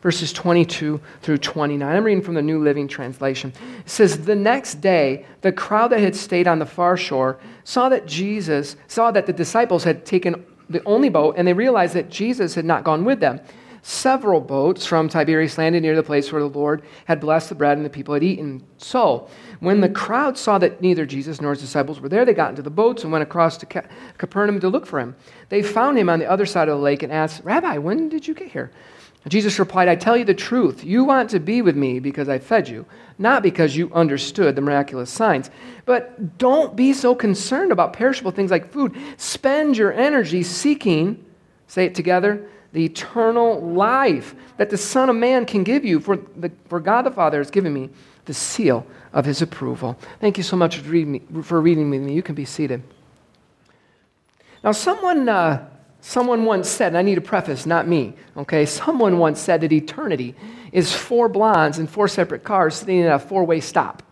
verses 0.00 0.32
22 0.32 1.00
through 1.22 1.38
29. 1.38 1.96
I'm 1.96 2.04
reading 2.04 2.22
from 2.22 2.34
the 2.34 2.42
New 2.42 2.62
Living 2.62 2.88
Translation. 2.88 3.52
It 3.80 3.90
says, 3.90 4.24
The 4.24 4.34
next 4.34 4.80
day, 4.80 5.26
the 5.42 5.52
crowd 5.52 5.88
that 5.88 6.00
had 6.00 6.16
stayed 6.16 6.48
on 6.48 6.58
the 6.58 6.66
far 6.66 6.96
shore 6.96 7.38
saw 7.64 7.88
that 7.88 8.06
Jesus, 8.06 8.76
saw 8.88 9.10
that 9.10 9.26
the 9.26 9.32
disciples 9.32 9.84
had 9.84 10.04
taken 10.06 10.44
the 10.68 10.82
only 10.84 11.08
boat, 11.08 11.34
and 11.36 11.46
they 11.46 11.52
realized 11.52 11.94
that 11.94 12.10
Jesus 12.10 12.54
had 12.54 12.64
not 12.64 12.84
gone 12.84 13.04
with 13.04 13.20
them. 13.20 13.40
Several 13.82 14.42
boats 14.42 14.84
from 14.84 15.08
Tiberias 15.08 15.56
landed 15.56 15.80
near 15.80 15.96
the 15.96 16.02
place 16.02 16.30
where 16.30 16.42
the 16.42 16.48
Lord 16.48 16.82
had 17.06 17.18
blessed 17.18 17.48
the 17.48 17.54
bread 17.54 17.78
and 17.78 17.86
the 17.86 17.90
people 17.90 18.12
had 18.12 18.22
eaten. 18.22 18.62
So, 18.76 19.28
when 19.60 19.80
the 19.80 19.88
crowd 19.88 20.36
saw 20.36 20.58
that 20.58 20.82
neither 20.82 21.06
Jesus 21.06 21.40
nor 21.40 21.52
his 21.52 21.62
disciples 21.62 21.98
were 21.98 22.10
there, 22.10 22.26
they 22.26 22.34
got 22.34 22.50
into 22.50 22.60
the 22.60 22.70
boats 22.70 23.04
and 23.04 23.12
went 23.12 23.22
across 23.22 23.56
to 23.58 23.66
Capernaum 24.18 24.60
to 24.60 24.68
look 24.68 24.86
for 24.86 25.00
him. 25.00 25.16
They 25.48 25.62
found 25.62 25.98
him 25.98 26.10
on 26.10 26.18
the 26.18 26.30
other 26.30 26.44
side 26.44 26.68
of 26.68 26.76
the 26.76 26.84
lake 26.84 27.02
and 27.02 27.10
asked, 27.10 27.42
Rabbi, 27.42 27.78
when 27.78 28.10
did 28.10 28.28
you 28.28 28.34
get 28.34 28.48
here? 28.48 28.70
Jesus 29.28 29.58
replied, 29.58 29.88
I 29.88 29.96
tell 29.96 30.16
you 30.16 30.24
the 30.24 30.34
truth. 30.34 30.82
You 30.82 31.04
want 31.04 31.30
to 31.30 31.40
be 31.40 31.60
with 31.60 31.76
me 31.76 32.00
because 32.00 32.28
I 32.28 32.38
fed 32.38 32.68
you, 32.68 32.86
not 33.18 33.42
because 33.42 33.76
you 33.76 33.92
understood 33.92 34.56
the 34.56 34.62
miraculous 34.62 35.10
signs. 35.10 35.50
But 35.84 36.38
don't 36.38 36.74
be 36.74 36.94
so 36.94 37.14
concerned 37.14 37.70
about 37.70 37.92
perishable 37.92 38.30
things 38.30 38.50
like 38.50 38.72
food. 38.72 38.96
Spend 39.18 39.76
your 39.76 39.92
energy 39.92 40.42
seeking, 40.42 41.22
say 41.66 41.84
it 41.84 41.94
together, 41.94 42.48
the 42.72 42.84
eternal 42.84 43.60
life 43.60 44.34
that 44.56 44.70
the 44.70 44.78
Son 44.78 45.10
of 45.10 45.16
Man 45.16 45.44
can 45.44 45.64
give 45.64 45.84
you. 45.84 46.00
For, 46.00 46.16
the, 46.16 46.50
for 46.68 46.80
God 46.80 47.02
the 47.02 47.10
Father 47.10 47.38
has 47.38 47.50
given 47.50 47.74
me 47.74 47.90
the 48.24 48.32
seal 48.32 48.86
of 49.12 49.26
his 49.26 49.42
approval. 49.42 49.98
Thank 50.20 50.38
you 50.38 50.44
so 50.44 50.56
much 50.56 50.78
for 50.78 50.88
reading, 50.88 51.42
for 51.42 51.60
reading 51.60 51.90
with 51.90 52.00
me. 52.00 52.14
You 52.14 52.22
can 52.22 52.34
be 52.34 52.46
seated. 52.46 52.82
Now, 54.64 54.72
someone. 54.72 55.28
Uh, 55.28 55.68
Someone 56.00 56.44
once 56.44 56.68
said, 56.68 56.88
and 56.88 56.98
I 56.98 57.02
need 57.02 57.18
a 57.18 57.22
preface, 57.22 57.66
not 57.66 57.86
me, 57.86 58.14
okay? 58.36 58.64
Someone 58.64 59.18
once 59.18 59.38
said 59.38 59.60
that 59.60 59.72
eternity 59.72 60.34
is 60.72 60.92
four 60.92 61.28
blondes 61.28 61.78
in 61.78 61.86
four 61.86 62.08
separate 62.08 62.42
cars 62.42 62.76
sitting 62.76 63.02
at 63.02 63.14
a 63.14 63.18
four 63.18 63.44
way 63.44 63.60
stop. 63.60 64.02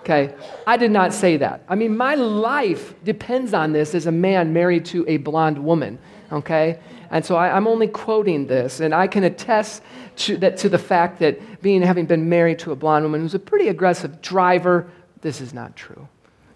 Okay? 0.00 0.34
I 0.66 0.76
did 0.76 0.90
not 0.90 1.12
say 1.12 1.36
that. 1.38 1.64
I 1.68 1.74
mean, 1.74 1.96
my 1.96 2.14
life 2.14 2.94
depends 3.04 3.52
on 3.52 3.72
this 3.72 3.94
as 3.94 4.06
a 4.06 4.12
man 4.12 4.52
married 4.52 4.84
to 4.86 5.04
a 5.08 5.18
blonde 5.18 5.58
woman, 5.58 5.98
okay? 6.32 6.78
And 7.10 7.24
so 7.24 7.36
I, 7.36 7.56
am 7.56 7.66
only 7.66 7.88
quoting 7.88 8.46
this, 8.46 8.80
and 8.80 8.94
I 8.94 9.06
can 9.06 9.24
attest 9.24 9.82
to, 10.16 10.36
that, 10.38 10.56
to 10.58 10.68
the 10.68 10.78
fact 10.78 11.18
that 11.20 11.62
being 11.62 11.82
having 11.82 12.06
been 12.06 12.28
married 12.28 12.58
to 12.60 12.72
a 12.72 12.76
blonde 12.76 13.04
woman 13.04 13.20
who's 13.20 13.34
a 13.34 13.38
pretty 13.38 13.68
aggressive 13.68 14.20
driver, 14.20 14.90
this 15.20 15.40
is 15.40 15.52
not 15.52 15.76
true. 15.76 16.08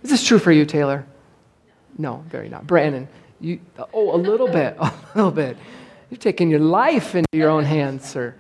Is 0.03 0.11
this 0.11 0.25
true 0.27 0.39
for 0.39 0.53
you, 0.53 0.65
Taylor? 0.65 1.07
No, 2.03 2.25
very 2.29 2.49
not. 2.49 2.67
Brandon, 2.67 3.07
you, 3.41 3.61
oh, 3.95 4.17
a 4.17 4.19
little 4.19 4.49
bit, 4.49 4.77
a 4.81 4.93
little 5.15 5.31
bit. 5.31 5.57
You're 6.11 6.19
taking 6.19 6.51
your 6.51 6.59
life 6.59 7.15
into 7.15 7.29
your 7.33 7.49
own 7.49 7.63
hands, 7.63 8.11
sir. 8.11 8.35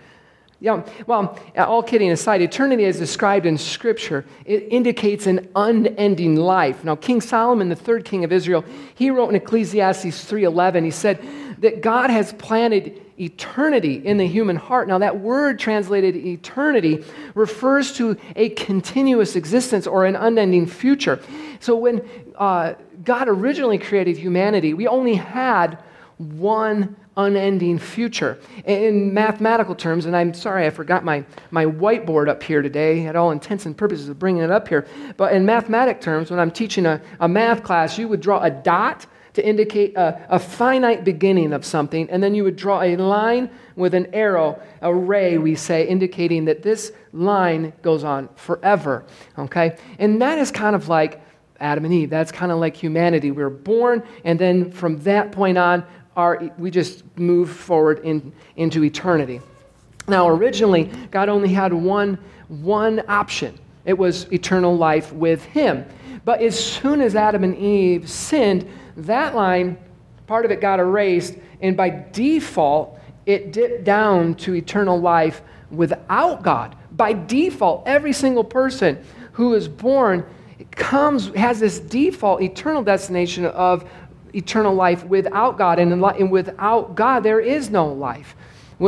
Yeah, 0.59 0.85
well, 1.07 1.38
all 1.57 1.83
kidding 1.83 2.11
aside, 2.11 2.42
eternity 2.42 2.85
as 2.87 2.99
described 2.99 3.47
in 3.47 3.57
Scripture, 3.57 4.25
it 4.45 4.66
indicates 4.71 5.28
an 5.28 5.49
unending 5.54 6.35
life. 6.35 6.83
Now, 6.83 6.97
King 6.97 7.21
Solomon, 7.21 7.69
the 7.69 7.76
third 7.76 8.04
king 8.04 8.25
of 8.25 8.33
Israel, 8.33 8.64
he 8.97 9.11
wrote 9.11 9.28
in 9.28 9.37
Ecclesiastes 9.37 10.07
3.11, 10.07 10.85
he 10.85 10.90
said 10.90 11.25
that 11.59 11.83
God 11.83 12.11
has 12.11 12.33
planted 12.33 13.00
eternity 13.19 14.04
in 14.04 14.16
the 14.16 14.26
human 14.26 14.57
heart. 14.57 14.88
Now, 14.88 14.99
that 14.99 15.21
word 15.21 15.59
translated 15.59 16.16
eternity 16.16 17.04
refers 17.35 17.92
to 17.95 18.16
a 18.35 18.49
continuous 18.50 19.37
existence 19.37 19.87
or 19.87 20.04
an 20.04 20.16
unending 20.16 20.66
future. 20.66 21.21
So 21.61 21.76
when 21.76 22.02
uh, 22.37 22.75
God 23.05 23.29
originally 23.29 23.79
created 23.79 24.17
humanity, 24.17 24.75
we 24.75 24.87
only 24.87 25.15
had 25.15 25.79
one 26.19 26.97
unending 27.17 27.79
future. 27.79 28.39
In 28.65 29.12
mathematical 29.12 29.75
terms, 29.75 30.07
and 30.07 30.17
I'm 30.17 30.33
sorry 30.33 30.67
I 30.67 30.71
forgot 30.71 31.05
my, 31.05 31.25
my 31.51 31.67
whiteboard 31.67 32.29
up 32.29 32.43
here 32.43 32.62
today, 32.62 33.07
at 33.07 33.17
all 33.17 33.31
intents 33.31 33.67
and 33.67 33.77
purposes 33.77 34.09
of 34.09 34.19
bringing 34.19 34.43
it 34.43 34.51
up 34.51 34.69
here, 34.69 34.87
but 35.17 35.33
in 35.35 35.45
mathematic 35.45 36.01
terms, 36.01 36.31
when 36.31 36.41
I'm 36.41 36.51
teaching 36.51 36.87
a, 36.87 37.03
a 37.21 37.29
math 37.29 37.62
class, 37.62 37.99
you 37.99 38.09
would 38.09 38.21
draw 38.21 38.43
a 38.43 38.51
dot 38.51 39.07
to 39.35 39.47
indicate 39.47 39.97
a, 39.97 40.27
a 40.29 40.39
finite 40.39 41.05
beginning 41.05 41.53
of 41.53 41.65
something, 41.65 42.09
and 42.11 42.23
then 42.23 42.35
you 42.35 42.45
would 42.45 42.57
draw 42.57 42.83
a 42.83 42.97
line 42.97 43.51
with 43.77 43.95
an 43.95 44.07
arrow, 44.15 44.61
a 44.81 44.95
ray, 44.95 45.39
we 45.39 45.55
say, 45.55 45.87
indicating 45.87 46.45
that 46.47 46.62
this 46.62 46.93
line 47.12 47.73
goes 47.83 48.05
on 48.05 48.29
forever. 48.37 49.05
Okay? 49.39 49.77
And 49.99 50.21
that 50.21 50.39
is 50.39 50.51
kind 50.51 50.77
of 50.77 50.89
like 50.89 51.23
Adam 51.62 51.85
and 51.85 51.95
Eve. 51.95 52.11
That's 52.11 52.33
kind 52.33 52.52
of 52.52 52.59
like 52.59 52.76
humanity. 52.76 53.31
We 53.31 53.42
are 53.42 53.50
born, 53.50 54.02
and 54.25 54.38
then 54.38 54.71
from 54.71 54.99
that 55.02 55.33
point 55.33 55.57
on, 55.57 55.85
our, 56.16 56.50
we 56.59 56.71
just 56.71 57.04
move 57.16 57.50
forward 57.50 58.00
in, 58.00 58.33
into 58.57 58.85
eternity. 58.85 59.40
Now, 60.09 60.28
originally, 60.28 60.90
God 61.11 61.28
only 61.28 61.49
had 61.49 61.73
one, 61.73 62.19
one 62.49 63.02
option 63.09 63.59
it 63.85 63.99
was 63.99 64.31
eternal 64.33 64.76
life 64.76 65.12
with 65.12 65.45
Him. 65.45 65.85
But 66.25 66.40
as 66.40 66.59
soon 66.59 67.00
as 67.00 67.16
Adam 67.16 67.42
and 67.42 67.57
Eve 67.57 68.09
sinned, 68.09 68.69
that 68.97 69.35
line, 69.35 69.76
part 70.26 70.45
of 70.45 70.50
it 70.50 70.61
got 70.61 70.78
erased, 70.78 71.37
and 71.61 71.76
by 71.76 72.04
default, 72.12 72.99
it 73.26 73.52
dipped 73.52 73.85
down 73.85 74.35
to 74.37 74.54
eternal 74.54 75.00
life 75.00 75.42
without 75.71 76.42
God. 76.42 76.76
By 76.92 77.12
default, 77.12 77.85
every 77.87 78.12
single 78.12 78.45
person 78.45 79.02
who 79.33 79.54
is 79.54 79.66
born 79.66 80.26
comes 80.76 81.29
has 81.35 81.61
this 81.61 81.79
default 81.81 82.43
eternal 82.43 82.83
destination 82.83 83.47
of 83.47 83.88
eternal 84.35 84.75
life 84.75 85.05
without 85.05 85.59
God, 85.59 85.79
and, 85.79 85.93
and 85.93 86.31
without 86.31 86.95
God 86.95 87.23
there 87.23 87.41
is 87.41 87.71
no 87.71 87.87
life. 87.87 88.35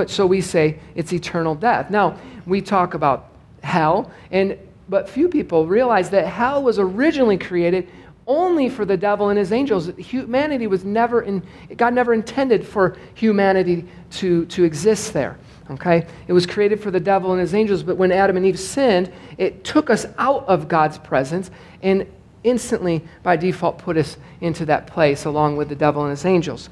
So 0.07 0.27
we 0.27 0.41
say 0.41 0.81
it's 0.95 1.13
eternal 1.13 1.55
death. 1.55 1.91
Now 1.91 2.19
we 2.47 2.61
talk 2.61 2.95
about 2.95 3.29
hell, 3.63 4.11
and 4.31 4.59
but 4.89 5.09
few 5.09 5.29
people 5.29 5.67
realize 5.67 6.11
that 6.11 6.27
hell 6.27 6.63
was 6.63 6.79
originally 6.79 7.39
created 7.39 7.89
only 8.27 8.69
for 8.69 8.85
the 8.85 8.97
devil 8.97 9.29
and 9.29 9.39
his 9.39 9.53
angels. 9.53 9.91
Humanity 9.99 10.67
was 10.67 10.85
never 10.85 11.23
in, 11.23 11.43
God 11.77 11.95
never 11.95 12.15
intended 12.15 12.67
for 12.67 12.97
humanity 13.15 13.87
to, 14.13 14.47
to 14.47 14.65
exist 14.65 15.13
there. 15.13 15.39
Okay? 15.71 16.07
It 16.27 16.33
was 16.33 16.47
created 16.47 16.81
for 16.81 16.91
the 16.91 17.01
devil 17.01 17.33
and 17.33 17.41
his 17.41 17.55
angels, 17.55 17.83
but 17.83 17.97
when 17.97 18.13
Adam 18.13 18.37
and 18.37 18.45
Eve 18.45 18.59
sinned, 18.59 19.13
it 19.39 19.65
took 19.65 19.91
us 19.91 20.07
out 20.19 20.47
of 20.47 20.69
God's 20.69 20.99
presence 20.99 21.51
and 21.85 22.05
instantly, 22.43 23.03
by 23.23 23.37
default, 23.37 23.79
put 23.79 23.97
us 23.97 24.17
into 24.41 24.67
that 24.67 24.89
place 24.89 25.25
along 25.25 25.57
with 25.57 25.69
the 25.69 25.77
devil 25.77 26.03
and 26.03 26.11
his 26.11 26.25
angels. 26.25 26.69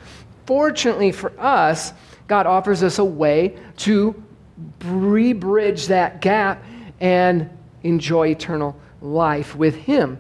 Fortunately 0.47 1.13
for 1.13 1.33
us, 1.39 1.93
God 2.27 2.47
offers 2.47 2.83
us 2.83 2.99
a 2.99 3.05
way 3.05 3.57
to 3.79 4.21
re-bridge 4.85 5.87
that 5.87 6.21
gap 6.21 6.65
and 7.01 7.49
enjoy 7.83 8.29
eternal 8.29 8.77
life 9.01 9.57
with 9.57 9.75
Him. 9.75 10.19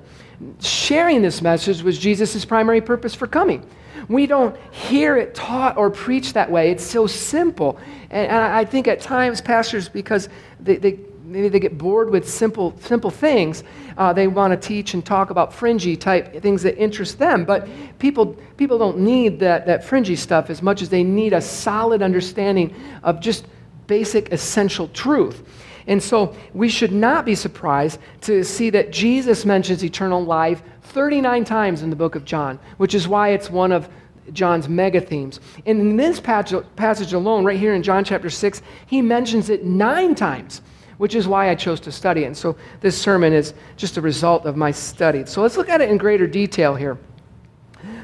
Sharing 0.60 1.22
this 1.22 1.40
message 1.40 1.82
was 1.82 1.98
Jesus' 1.98 2.44
primary 2.44 2.80
purpose 2.80 3.14
for 3.14 3.26
coming. 3.26 3.64
We 4.08 4.26
don't 4.26 4.56
hear 4.72 5.16
it 5.16 5.34
taught 5.34 5.76
or 5.76 5.90
preached 5.90 6.34
that 6.34 6.50
way. 6.50 6.70
It's 6.70 6.84
so 6.84 7.06
simple. 7.06 7.78
And, 8.10 8.32
I 8.32 8.64
think 8.64 8.88
at 8.88 9.00
times, 9.00 9.40
pastors, 9.40 9.88
because 9.88 10.28
they, 10.58 10.76
they 10.76 10.98
maybe 11.32 11.48
they 11.48 11.58
get 11.58 11.78
bored 11.78 12.10
with 12.10 12.28
simple, 12.28 12.74
simple 12.80 13.10
things. 13.10 13.64
Uh, 13.96 14.12
they 14.12 14.28
want 14.28 14.52
to 14.52 14.68
teach 14.68 14.94
and 14.94 15.04
talk 15.04 15.30
about 15.30 15.52
fringy 15.52 15.96
type 15.96 16.40
things 16.42 16.62
that 16.62 16.76
interest 16.76 17.18
them. 17.18 17.44
But 17.44 17.68
people, 17.98 18.36
people 18.56 18.78
don't 18.78 18.98
need 18.98 19.40
that, 19.40 19.66
that 19.66 19.84
fringy 19.84 20.14
stuff 20.16 20.50
as 20.50 20.62
much 20.62 20.82
as 20.82 20.90
they 20.90 21.02
need 21.02 21.32
a 21.32 21.40
solid 21.40 22.02
understanding 22.02 22.74
of 23.02 23.20
just 23.20 23.46
basic, 23.86 24.30
essential 24.32 24.88
truth. 24.88 25.42
And 25.86 26.02
so 26.02 26.36
we 26.54 26.68
should 26.68 26.92
not 26.92 27.24
be 27.24 27.34
surprised 27.34 27.98
to 28.22 28.44
see 28.44 28.70
that 28.70 28.92
Jesus 28.92 29.44
mentions 29.44 29.82
eternal 29.82 30.22
life 30.22 30.62
39 30.82 31.44
times 31.44 31.82
in 31.82 31.90
the 31.90 31.96
book 31.96 32.14
of 32.14 32.24
John, 32.24 32.58
which 32.76 32.94
is 32.94 33.08
why 33.08 33.30
it's 33.30 33.50
one 33.50 33.72
of 33.72 33.88
John's 34.32 34.68
mega 34.68 35.00
themes. 35.00 35.40
And 35.66 35.80
in 35.80 35.96
this 35.96 36.20
passage 36.20 37.12
alone, 37.12 37.44
right 37.44 37.58
here 37.58 37.74
in 37.74 37.82
John 37.82 38.04
chapter 38.04 38.30
6, 38.30 38.62
he 38.86 39.02
mentions 39.02 39.50
it 39.50 39.64
nine 39.64 40.14
times, 40.14 40.62
which 41.02 41.16
is 41.16 41.26
why 41.26 41.50
I 41.50 41.56
chose 41.56 41.80
to 41.80 41.90
study 41.90 42.22
it. 42.22 42.26
And 42.26 42.36
so 42.36 42.54
this 42.80 42.96
sermon 42.96 43.32
is 43.32 43.54
just 43.76 43.96
a 43.96 44.00
result 44.00 44.46
of 44.46 44.56
my 44.56 44.70
study. 44.70 45.26
So 45.26 45.42
let's 45.42 45.56
look 45.56 45.68
at 45.68 45.80
it 45.80 45.90
in 45.90 45.98
greater 45.98 46.28
detail 46.28 46.76
here. 46.76 46.96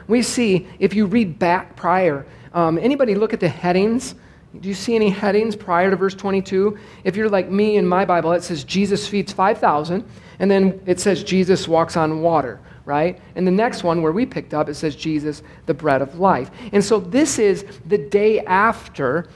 We 0.09 0.21
see, 0.21 0.67
if 0.81 0.95
you 0.95 1.07
read 1.07 1.39
back 1.39 1.77
prior, 1.77 2.27
um, 2.55 2.77
anybody 2.77 3.15
look 3.15 3.33
at 3.33 3.39
the 3.39 3.49
headings? 3.49 4.17
Do 4.61 4.69
you 4.69 4.75
see 4.75 4.97
any 4.97 5.11
headings 5.11 5.55
prior 5.55 5.91
to 5.91 5.97
verse 5.97 6.17
22? 6.17 6.77
If 7.05 7.15
you're 7.15 7.29
like 7.29 7.49
me 7.49 7.77
in 7.77 7.87
my 7.87 8.05
Bible, 8.05 8.33
it 8.33 8.43
says 8.43 8.65
Jesus 8.65 9.07
feeds 9.07 9.33
5,000, 9.33 10.05
and 10.41 10.51
then 10.51 10.83
it 10.85 10.99
says 10.99 11.23
Jesus 11.23 11.69
walks 11.69 11.97
on 11.97 12.21
water, 12.21 12.59
right? 12.85 13.21
And 13.37 13.47
the 13.47 13.53
next 13.53 13.85
one 13.85 14.03
where 14.03 14.11
we 14.11 14.27
picked 14.27 14.55
up, 14.55 14.69
it 14.69 14.75
says 14.75 14.97
Jesus, 14.97 15.45
the 15.67 15.75
bread 15.75 16.03
of 16.03 16.19
life. 16.19 16.51
And 16.73 16.85
so 16.85 16.99
this 16.99 17.39
is 17.39 17.65
the 17.87 17.99
day 17.99 18.41
after 18.41 19.29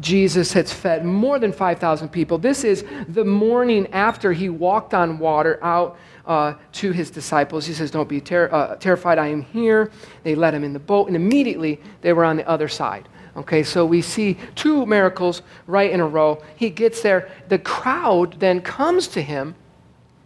Jesus 0.00 0.52
has 0.52 0.72
fed 0.72 1.04
more 1.04 1.38
than 1.38 1.52
5,000 1.52 2.08
people. 2.08 2.38
This 2.38 2.64
is 2.64 2.84
the 3.08 3.24
morning 3.24 3.86
after 3.92 4.32
he 4.32 4.48
walked 4.48 4.94
on 4.94 5.18
water 5.18 5.58
out 5.62 5.96
uh, 6.26 6.54
to 6.72 6.92
his 6.92 7.10
disciples. 7.10 7.66
He 7.66 7.72
says, 7.72 7.90
Don't 7.90 8.08
be 8.08 8.20
ter- 8.20 8.48
uh, 8.52 8.76
terrified, 8.76 9.18
I 9.18 9.28
am 9.28 9.42
here. 9.42 9.90
They 10.22 10.34
let 10.34 10.54
him 10.54 10.64
in 10.64 10.72
the 10.72 10.78
boat, 10.78 11.08
and 11.08 11.16
immediately 11.16 11.80
they 12.00 12.12
were 12.12 12.24
on 12.24 12.36
the 12.36 12.48
other 12.48 12.68
side. 12.68 13.08
Okay, 13.36 13.62
so 13.62 13.86
we 13.86 14.02
see 14.02 14.36
two 14.54 14.84
miracles 14.84 15.42
right 15.66 15.90
in 15.90 16.00
a 16.00 16.06
row. 16.06 16.42
He 16.56 16.68
gets 16.68 17.00
there. 17.00 17.30
The 17.48 17.58
crowd 17.58 18.38
then 18.38 18.60
comes 18.60 19.08
to 19.08 19.22
him. 19.22 19.54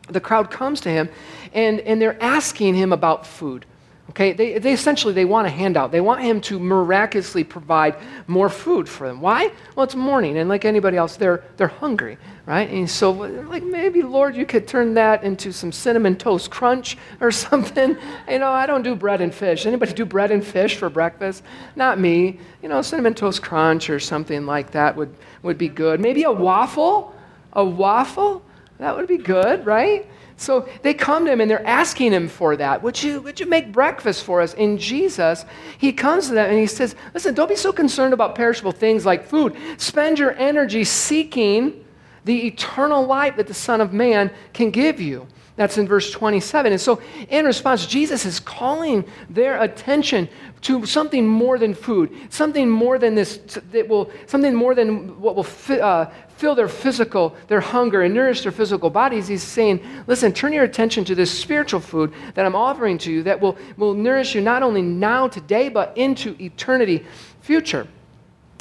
The 0.08 0.20
crowd 0.20 0.50
comes 0.50 0.80
to 0.82 0.90
him, 0.90 1.08
and, 1.52 1.80
and 1.80 2.02
they're 2.02 2.20
asking 2.22 2.74
him 2.74 2.92
about 2.92 3.26
food. 3.26 3.64
Okay, 4.10 4.32
they, 4.32 4.58
they 4.58 4.72
essentially 4.72 5.12
they 5.12 5.24
want 5.24 5.48
a 5.48 5.50
handout. 5.50 5.90
They 5.90 6.00
want 6.00 6.22
him 6.22 6.40
to 6.42 6.60
miraculously 6.60 7.42
provide 7.42 7.96
more 8.28 8.48
food 8.48 8.88
for 8.88 9.08
them. 9.08 9.20
Why? 9.20 9.50
Well, 9.74 9.84
it's 9.84 9.96
morning, 9.96 10.38
and 10.38 10.48
like 10.48 10.64
anybody 10.64 10.96
else, 10.96 11.16
they're 11.16 11.42
they're 11.56 11.66
hungry, 11.66 12.16
right? 12.46 12.70
And 12.70 12.88
so, 12.88 13.10
like 13.10 13.64
maybe 13.64 14.02
Lord, 14.02 14.36
you 14.36 14.46
could 14.46 14.68
turn 14.68 14.94
that 14.94 15.24
into 15.24 15.52
some 15.52 15.72
cinnamon 15.72 16.16
toast 16.16 16.50
crunch 16.50 16.96
or 17.20 17.30
something. 17.32 17.96
You 18.28 18.38
know, 18.38 18.50
I 18.50 18.66
don't 18.66 18.82
do 18.82 18.94
bread 18.94 19.20
and 19.20 19.34
fish. 19.34 19.66
Anybody 19.66 19.92
do 19.92 20.04
bread 20.04 20.30
and 20.30 20.44
fish 20.44 20.76
for 20.76 20.88
breakfast? 20.88 21.42
Not 21.74 21.98
me. 21.98 22.38
You 22.62 22.68
know, 22.68 22.82
cinnamon 22.82 23.14
toast 23.14 23.42
crunch 23.42 23.90
or 23.90 23.98
something 23.98 24.46
like 24.46 24.70
that 24.70 24.94
would 24.96 25.12
would 25.42 25.58
be 25.58 25.68
good. 25.68 25.98
Maybe 26.00 26.22
a 26.22 26.32
waffle, 26.32 27.12
a 27.52 27.64
waffle. 27.64 28.42
That 28.78 28.96
would 28.96 29.08
be 29.08 29.18
good, 29.18 29.66
right? 29.66 30.06
So 30.36 30.68
they 30.82 30.92
come 30.92 31.24
to 31.24 31.32
him 31.32 31.40
and 31.40 31.50
they're 31.50 31.66
asking 31.66 32.12
him 32.12 32.28
for 32.28 32.56
that. 32.56 32.82
Would 32.82 33.02
you, 33.02 33.22
would 33.22 33.40
you 33.40 33.46
make 33.46 33.72
breakfast 33.72 34.22
for 34.22 34.42
us? 34.42 34.52
In 34.54 34.76
Jesus, 34.76 35.46
he 35.78 35.92
comes 35.92 36.28
to 36.28 36.34
them 36.34 36.50
and 36.50 36.58
he 36.58 36.66
says, 36.66 36.94
Listen, 37.14 37.34
don't 37.34 37.48
be 37.48 37.56
so 37.56 37.72
concerned 37.72 38.12
about 38.12 38.34
perishable 38.34 38.72
things 38.72 39.06
like 39.06 39.24
food. 39.24 39.56
Spend 39.78 40.18
your 40.18 40.36
energy 40.36 40.84
seeking 40.84 41.84
the 42.24 42.46
eternal 42.46 43.06
life 43.06 43.36
that 43.36 43.46
the 43.46 43.54
Son 43.54 43.80
of 43.80 43.92
Man 43.92 44.30
can 44.52 44.70
give 44.70 45.00
you. 45.00 45.26
That's 45.56 45.78
in 45.78 45.88
verse 45.88 46.10
27. 46.10 46.72
And 46.72 46.80
so, 46.80 47.00
in 47.30 47.46
response, 47.46 47.86
Jesus 47.86 48.26
is 48.26 48.38
calling 48.38 49.04
their 49.30 49.62
attention 49.62 50.28
to 50.62 50.84
something 50.84 51.26
more 51.26 51.58
than 51.58 51.74
food, 51.74 52.14
something 52.28 52.68
more 52.68 52.98
than 52.98 53.14
this, 53.14 53.38
that 53.72 53.88
will, 53.88 54.10
something 54.26 54.54
more 54.54 54.74
than 54.74 55.18
what 55.18 55.34
will 55.34 55.42
fi, 55.42 55.80
uh, 55.80 56.10
fill 56.36 56.54
their 56.54 56.68
physical, 56.68 57.34
their 57.48 57.60
hunger, 57.60 58.02
and 58.02 58.12
nourish 58.12 58.42
their 58.42 58.52
physical 58.52 58.90
bodies. 58.90 59.28
He's 59.28 59.42
saying, 59.42 59.80
listen, 60.06 60.32
turn 60.34 60.52
your 60.52 60.64
attention 60.64 61.04
to 61.06 61.14
this 61.14 61.36
spiritual 61.36 61.80
food 61.80 62.12
that 62.34 62.44
I'm 62.44 62.54
offering 62.54 62.98
to 62.98 63.10
you 63.10 63.22
that 63.22 63.40
will, 63.40 63.56
will 63.78 63.94
nourish 63.94 64.34
you 64.34 64.42
not 64.42 64.62
only 64.62 64.82
now, 64.82 65.26
today, 65.28 65.70
but 65.70 65.96
into 65.96 66.36
eternity 66.38 67.06
future. 67.40 67.88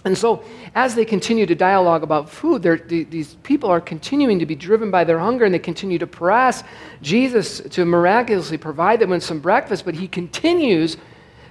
And 0.06 0.16
so, 0.16 0.44
as 0.76 0.94
they 0.94 1.04
continue 1.04 1.48
to 1.48 1.56
dialogue 1.56 2.04
about 2.04 2.30
food, 2.30 2.62
these 2.88 3.34
people 3.42 3.72
are 3.72 3.82
continuing 3.82 4.38
to 4.38 4.46
be 4.46 4.56
driven 4.56 4.92
by 4.92 5.04
their 5.04 5.18
hunger 5.18 5.46
and 5.46 5.54
they 5.54 5.60
continue 5.60 5.98
to 5.98 6.06
press 6.06 6.64
Jesus 7.02 7.60
to 7.72 7.86
miraculously 7.86 8.60
provide 8.60 9.00
them 9.00 9.10
with 9.10 9.24
some 9.24 9.40
breakfast, 9.40 9.84
but 9.84 9.96
he 9.96 10.08
continues 10.08 10.98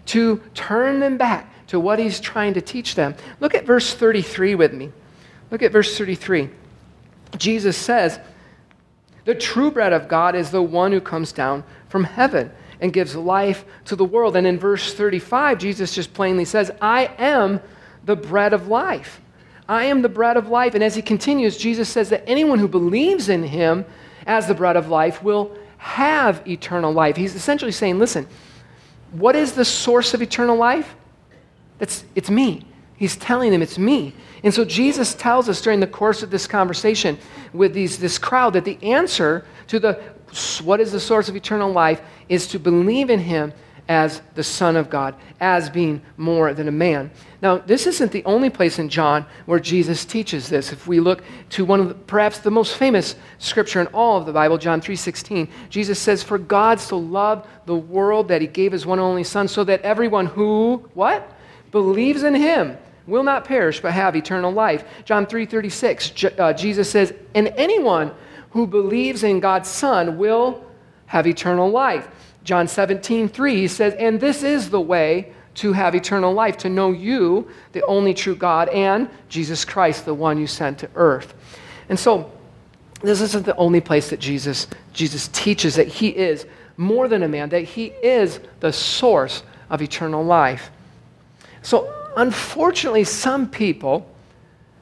to 0.07 0.41
turn 0.55 1.01
them 1.01 1.17
back 1.17 1.51
to 1.67 1.81
what 1.81 1.99
he's 1.99 2.21
trying 2.21 2.55
to 2.55 2.61
teach 2.61 2.95
them. 2.95 3.17
Look 3.41 3.57
at 3.57 3.65
verse 3.65 3.93
33 3.93 4.55
with 4.55 4.73
me. 4.73 4.93
Look 5.51 5.63
at 5.63 5.73
verse 5.73 5.99
33. 5.99 6.49
Jesus 7.37 7.77
says, 7.77 8.21
The 9.25 9.35
true 9.35 9.73
bread 9.73 9.93
of 9.93 10.07
God 10.07 10.37
is 10.37 10.53
the 10.53 10.63
one 10.63 10.93
who 10.93 11.01
comes 11.01 11.33
down 11.33 11.65
from 11.89 12.05
heaven 12.05 12.53
and 12.81 12.93
gives 12.93 13.17
life 13.17 13.65
to 13.87 13.97
the 13.97 14.05
world. 14.05 14.37
And 14.37 14.47
in 14.47 14.61
verse 14.61 14.95
35, 14.95 15.59
Jesus 15.59 15.93
just 15.93 16.15
plainly 16.15 16.45
says, 16.45 16.71
I 16.81 17.07
am 17.19 17.61
the 18.05 18.17
bread 18.17 18.53
of 18.53 18.69
life. 18.69 19.21
I 19.69 19.85
am 19.87 20.03
the 20.03 20.09
bread 20.09 20.37
of 20.37 20.49
life. 20.49 20.75
And 20.75 20.85
as 20.85 20.95
he 20.95 21.03
continues, 21.03 21.57
Jesus 21.57 21.89
says 21.89 22.11
that 22.11 22.29
anyone 22.29 22.59
who 22.59 22.69
believes 22.69 23.29
in 23.29 23.43
him 23.43 23.85
as 24.27 24.47
the 24.47 24.55
bread 24.55 24.77
of 24.77 24.89
life 24.89 25.23
will 25.23 25.57
have 25.79 26.47
eternal 26.47 26.93
life. 26.93 27.17
He's 27.17 27.35
essentially 27.35 27.73
saying, 27.73 27.99
listen, 27.99 28.27
what 29.13 29.37
is 29.37 29.53
the 29.53 29.65
source 29.65 30.15
of 30.15 30.23
eternal 30.23 30.57
life? 30.57 30.95
It's, 31.81 32.05
it's 32.15 32.31
me. 32.31 32.67
He's 32.97 33.17
telling 33.17 33.51
them 33.51 33.63
it's 33.63 33.79
me. 33.79 34.15
And 34.43 34.53
so 34.53 34.65
Jesus 34.65 35.15
tells 35.15 35.49
us 35.49 35.61
during 35.61 35.81
the 35.81 35.87
course 35.87 36.23
of 36.23 36.31
this 36.31 36.47
conversation 36.47 37.19
with 37.53 37.75
these, 37.75 37.99
this 37.99 38.19
crowd 38.19 38.53
that 38.53 38.65
the 38.65 38.79
answer 38.83 39.45
to 39.69 39.81
the 39.81 40.01
what 40.65 40.81
is 40.81 40.91
the 40.91 41.01
source 41.01 41.29
of 41.29 41.37
eternal 41.37 41.71
life 41.71 42.01
is 42.29 42.49
to 42.49 42.59
believe 42.59 43.09
in 43.09 43.21
him 43.21 43.53
as 43.89 44.23
the 44.35 44.43
Son 44.43 44.77
of 44.77 44.89
God, 44.89 45.15
as 45.41 45.69
being 45.69 46.01
more 46.17 46.55
than 46.55 46.69
a 46.69 46.73
man. 46.73 47.11
Now, 47.43 47.59
this 47.59 47.87
isn't 47.87 48.13
the 48.13 48.25
only 48.25 48.49
place 48.49 48.79
in 48.79 48.89
John 48.89 49.27
where 49.45 49.61
Jesus 49.61 50.07
teaches 50.07 50.49
this. 50.49 50.73
If 50.73 50.87
we 50.87 51.01
look 51.01 51.23
to 51.51 51.65
one 51.67 51.81
of 51.81 51.89
the, 51.89 51.95
perhaps 51.95 52.39
the 52.39 52.51
most 52.51 52.77
famous 52.77 53.17
scripture 53.39 53.83
in 53.83 53.87
all 53.89 54.17
of 54.17 54.25
the 54.25 54.33
Bible, 54.33 54.57
John 54.57 54.81
3:16, 54.81 55.49
Jesus 55.69 55.99
says, 55.99 56.23
"For 56.23 56.39
God 56.39 56.81
so 56.81 56.97
loved 56.97 57.47
the 57.67 57.77
world 57.77 58.29
that 58.29 58.41
he 58.41 58.47
gave 58.47 58.73
his 58.73 58.87
one 58.87 58.99
only 58.99 59.25
son 59.25 59.49
so 59.49 59.65
that 59.65 59.83
everyone 59.83 60.27
who 60.27 60.83
what? 60.95 61.31
believes 61.71 62.23
in 62.23 62.37
him 62.37 62.79
will 63.07 63.25
not 63.25 63.45
perish 63.45 63.81
but 63.81 63.93
have 63.93 64.17
eternal 64.17 64.51
life." 64.51 64.85
John 65.05 65.27
3:36, 65.27 66.25
uh, 66.39 66.55
Jesus 66.55 66.89
says, 66.89 67.13
"And 67.35 67.53
anyone 67.59 68.13
who 68.53 68.67
believes 68.67 69.23
in 69.23 69.41
God's 69.41 69.69
son 69.69 70.17
will 70.17 70.65
have 71.07 71.27
eternal 71.27 71.69
life." 71.69 72.09
John 72.45 72.69
17, 72.69 73.29
3, 73.29 73.57
he 73.57 73.69
says, 73.69 73.95
And 73.95 74.21
this 74.21 74.43
is 74.43 74.71
the 74.71 74.81
way 74.81 75.33
to 75.55 75.73
have 75.73 75.95
eternal 75.95 76.33
life, 76.33 76.59
to 76.59 76.69
know 76.69 76.93
you, 76.93 77.49
the 77.73 77.85
only 77.87 78.13
true 78.13 78.37
God, 78.37 78.69
and 78.69 79.09
Jesus 79.29 79.65
Christ, 79.65 80.05
the 80.05 80.15
one 80.15 80.39
you 80.39 80.47
sent 80.47 80.79
to 80.81 80.91
earth. 80.95 81.35
And 81.89 81.99
so, 81.99 82.31
this 83.03 83.21
isn't 83.21 83.47
the 83.47 83.57
only 83.57 83.81
place 83.81 84.11
that 84.11 84.21
Jesus, 84.21 84.67
Jesus 84.93 85.29
teaches 85.29 85.77
that 85.77 85.89
he 85.89 86.09
is 86.09 86.47
more 86.77 87.09
than 87.09 87.23
a 87.23 87.29
man, 87.29 87.51
that 87.51 87.65
he 87.65 87.87
is 87.87 88.41
the 88.61 88.73
source 88.73 89.43
of 89.71 89.83
eternal 89.83 90.25
life. 90.25 90.71
So, 91.63 91.93
unfortunately, 92.17 93.05
some 93.05 93.49
people 93.49 94.11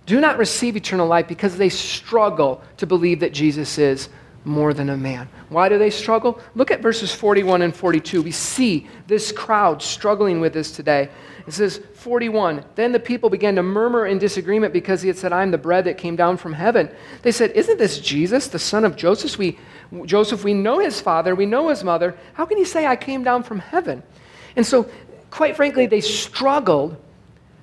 do 0.07 0.21
not 0.21 0.39
receive 0.39 0.77
eternal 0.77 1.07
life 1.07 1.29
because 1.29 1.57
they 1.57 1.69
struggle 1.69 2.63
to 2.79 2.87
believe 2.87 3.21
that 3.21 3.33
Jesus 3.33 3.79
is 3.79 4.09
more 4.45 4.75
than 4.75 4.91
a 4.91 4.97
man. 4.97 5.29
Why 5.49 5.69
do 5.69 5.79
they 5.79 5.91
struggle? 5.91 6.41
Look 6.55 6.71
at 6.71 6.81
verses 6.81 7.15
41 7.15 7.63
and 7.63 7.75
42. 7.75 8.23
We 8.23 8.33
see 8.33 8.89
this 9.07 9.31
crowd 9.31 9.83
struggling 9.83 10.41
with 10.41 10.53
this 10.53 10.73
today. 10.73 11.11
It 11.47 11.53
says, 11.53 11.81
41, 11.95 12.65
then 12.75 12.93
the 12.93 13.01
people 13.01 13.31
began 13.31 13.57
to 13.57 13.63
murmur 13.63 14.07
in 14.07 14.19
disagreement 14.19 14.73
because 14.73 15.03
he 15.03 15.09
had 15.09 15.19
said, 15.19 15.33
I'm 15.33 15.51
the 15.51 15.59
bread 15.59 15.85
that 15.85 15.99
came 15.99 16.17
down 16.17 16.37
from 16.37 16.53
heaven. 16.53 16.91
They 17.23 17.33
said, 17.33 17.53
Isn't 17.53 17.79
this 17.79 17.99
Jesus, 17.99 18.49
the 18.49 18.59
son 18.59 18.85
of 18.85 18.97
Joseph? 18.97 19.39
We, 19.39 19.59
Joseph, 20.05 20.45
we 20.45 20.55
know 20.55 20.79
his 20.79 21.01
father, 21.01 21.35
we 21.35 21.47
know 21.47 21.69
his 21.69 21.85
mother. 21.85 22.17
How 22.35 22.47
can 22.47 22.59
he 22.59 22.65
say, 22.65 22.87
I 22.87 22.97
came 22.97 23.23
down 23.25 23.43
from 23.43 23.59
heaven? 23.59 24.03
And 24.57 24.67
so, 24.67 24.89
quite 25.31 25.57
frankly, 25.57 25.87
they 25.87 26.01
struggled 26.01 26.97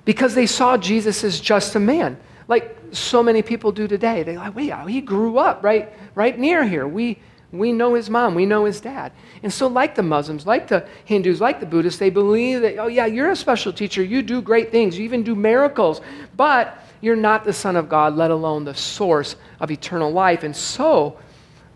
because 0.06 0.36
they 0.36 0.46
saw 0.46 0.78
Jesus 0.78 1.24
as 1.24 1.40
just 1.40 1.76
a 1.76 1.80
man 1.80 2.18
like 2.50 2.76
so 2.92 3.22
many 3.24 3.42
people 3.42 3.72
do 3.72 3.88
today. 3.88 4.24
They're 4.24 4.36
like, 4.36 4.56
wait, 4.56 4.74
he 4.90 5.00
grew 5.00 5.38
up 5.38 5.64
right, 5.64 5.94
right 6.16 6.38
near 6.38 6.68
here. 6.68 6.88
We, 6.88 7.20
we 7.52 7.72
know 7.72 7.94
his 7.94 8.10
mom, 8.10 8.36
we 8.36 8.46
know 8.46 8.66
his 8.66 8.82
dad. 8.82 9.12
And 9.44 9.54
so, 9.54 9.68
like 9.68 9.96
the 9.96 10.04
Muslims, 10.04 10.46
like 10.46 10.68
the 10.68 10.88
Hindus, 11.06 11.40
like 11.40 11.60
the 11.60 11.66
Buddhists, 11.68 12.00
they 12.00 12.10
believe 12.10 12.62
that, 12.62 12.78
oh, 12.78 12.88
yeah, 12.88 13.06
you're 13.06 13.30
a 13.30 13.36
special 13.36 13.72
teacher. 13.72 14.04
You 14.04 14.22
do 14.24 14.42
great 14.42 14.72
things. 14.72 14.98
You 14.98 15.06
even 15.06 15.24
do 15.24 15.36
miracles. 15.36 16.02
But 16.36 16.84
you're 17.02 17.16
not 17.16 17.46
the 17.46 17.54
Son 17.54 17.76
of 17.76 17.88
God, 17.88 18.16
let 18.16 18.32
alone 18.32 18.66
the 18.66 18.76
source 18.76 19.36
of 19.60 19.72
eternal 19.72 20.12
life. 20.12 20.44
And 20.44 20.56
so, 20.56 21.18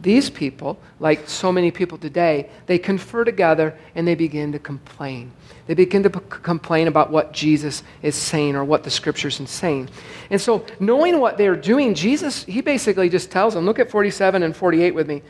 these 0.03 0.29
people, 0.29 0.77
like 0.99 1.27
so 1.29 1.51
many 1.51 1.71
people 1.71 1.97
today, 1.97 2.49
they 2.67 2.77
confer 2.77 3.23
together 3.23 3.75
and 3.95 4.05
they 4.05 4.15
begin 4.15 4.51
to 4.51 4.59
complain. 4.59 5.31
They 5.65 5.73
begin 5.73 6.03
to 6.03 6.09
p- 6.09 6.19
complain 6.27 6.87
about 6.87 7.09
what 7.09 7.31
Jesus 7.31 7.83
is 8.01 8.15
saying 8.15 8.55
or 8.55 8.65
what 8.65 8.83
the 8.83 8.89
scriptures 8.89 9.39
are 9.39 9.47
saying. 9.47 9.89
And 10.29 10.39
so, 10.39 10.65
knowing 10.79 11.19
what 11.19 11.37
they're 11.37 11.55
doing, 11.55 11.95
Jesus, 11.95 12.43
he 12.43 12.59
basically 12.59 13.07
just 13.07 13.31
tells 13.31 13.53
them 13.53 13.65
look 13.65 13.79
at 13.79 13.89
47 13.89 14.43
and 14.43 14.55
48 14.55 14.93
with 14.93 15.07
me. 15.07 15.21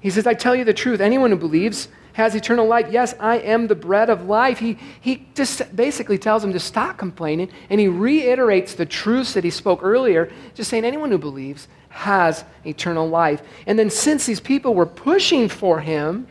He 0.00 0.10
says, 0.10 0.26
I 0.26 0.34
tell 0.34 0.54
you 0.54 0.64
the 0.64 0.74
truth. 0.74 1.00
Anyone 1.00 1.30
who 1.30 1.38
believes 1.38 1.88
has 2.16 2.34
eternal 2.34 2.66
life. 2.66 2.86
Yes, 2.90 3.14
I 3.20 3.36
am 3.40 3.66
the 3.66 3.74
bread 3.74 4.08
of 4.08 4.24
life. 4.24 4.58
He, 4.58 4.78
he 5.02 5.26
just 5.34 5.76
basically 5.76 6.16
tells 6.16 6.42
him 6.42 6.54
to 6.54 6.58
stop 6.58 6.96
complaining, 6.96 7.50
and 7.68 7.78
he 7.78 7.88
reiterates 7.88 8.72
the 8.72 8.86
truths 8.86 9.34
that 9.34 9.44
he 9.44 9.50
spoke 9.50 9.80
earlier, 9.82 10.32
just 10.54 10.70
saying, 10.70 10.86
anyone 10.86 11.10
who 11.10 11.18
believes 11.18 11.68
has 11.90 12.42
eternal 12.64 13.06
life. 13.06 13.42
And 13.66 13.78
then, 13.78 13.90
since 13.90 14.24
these 14.24 14.40
people 14.40 14.74
were 14.74 14.86
pushing 14.86 15.50
for 15.50 15.80
him 15.80 16.26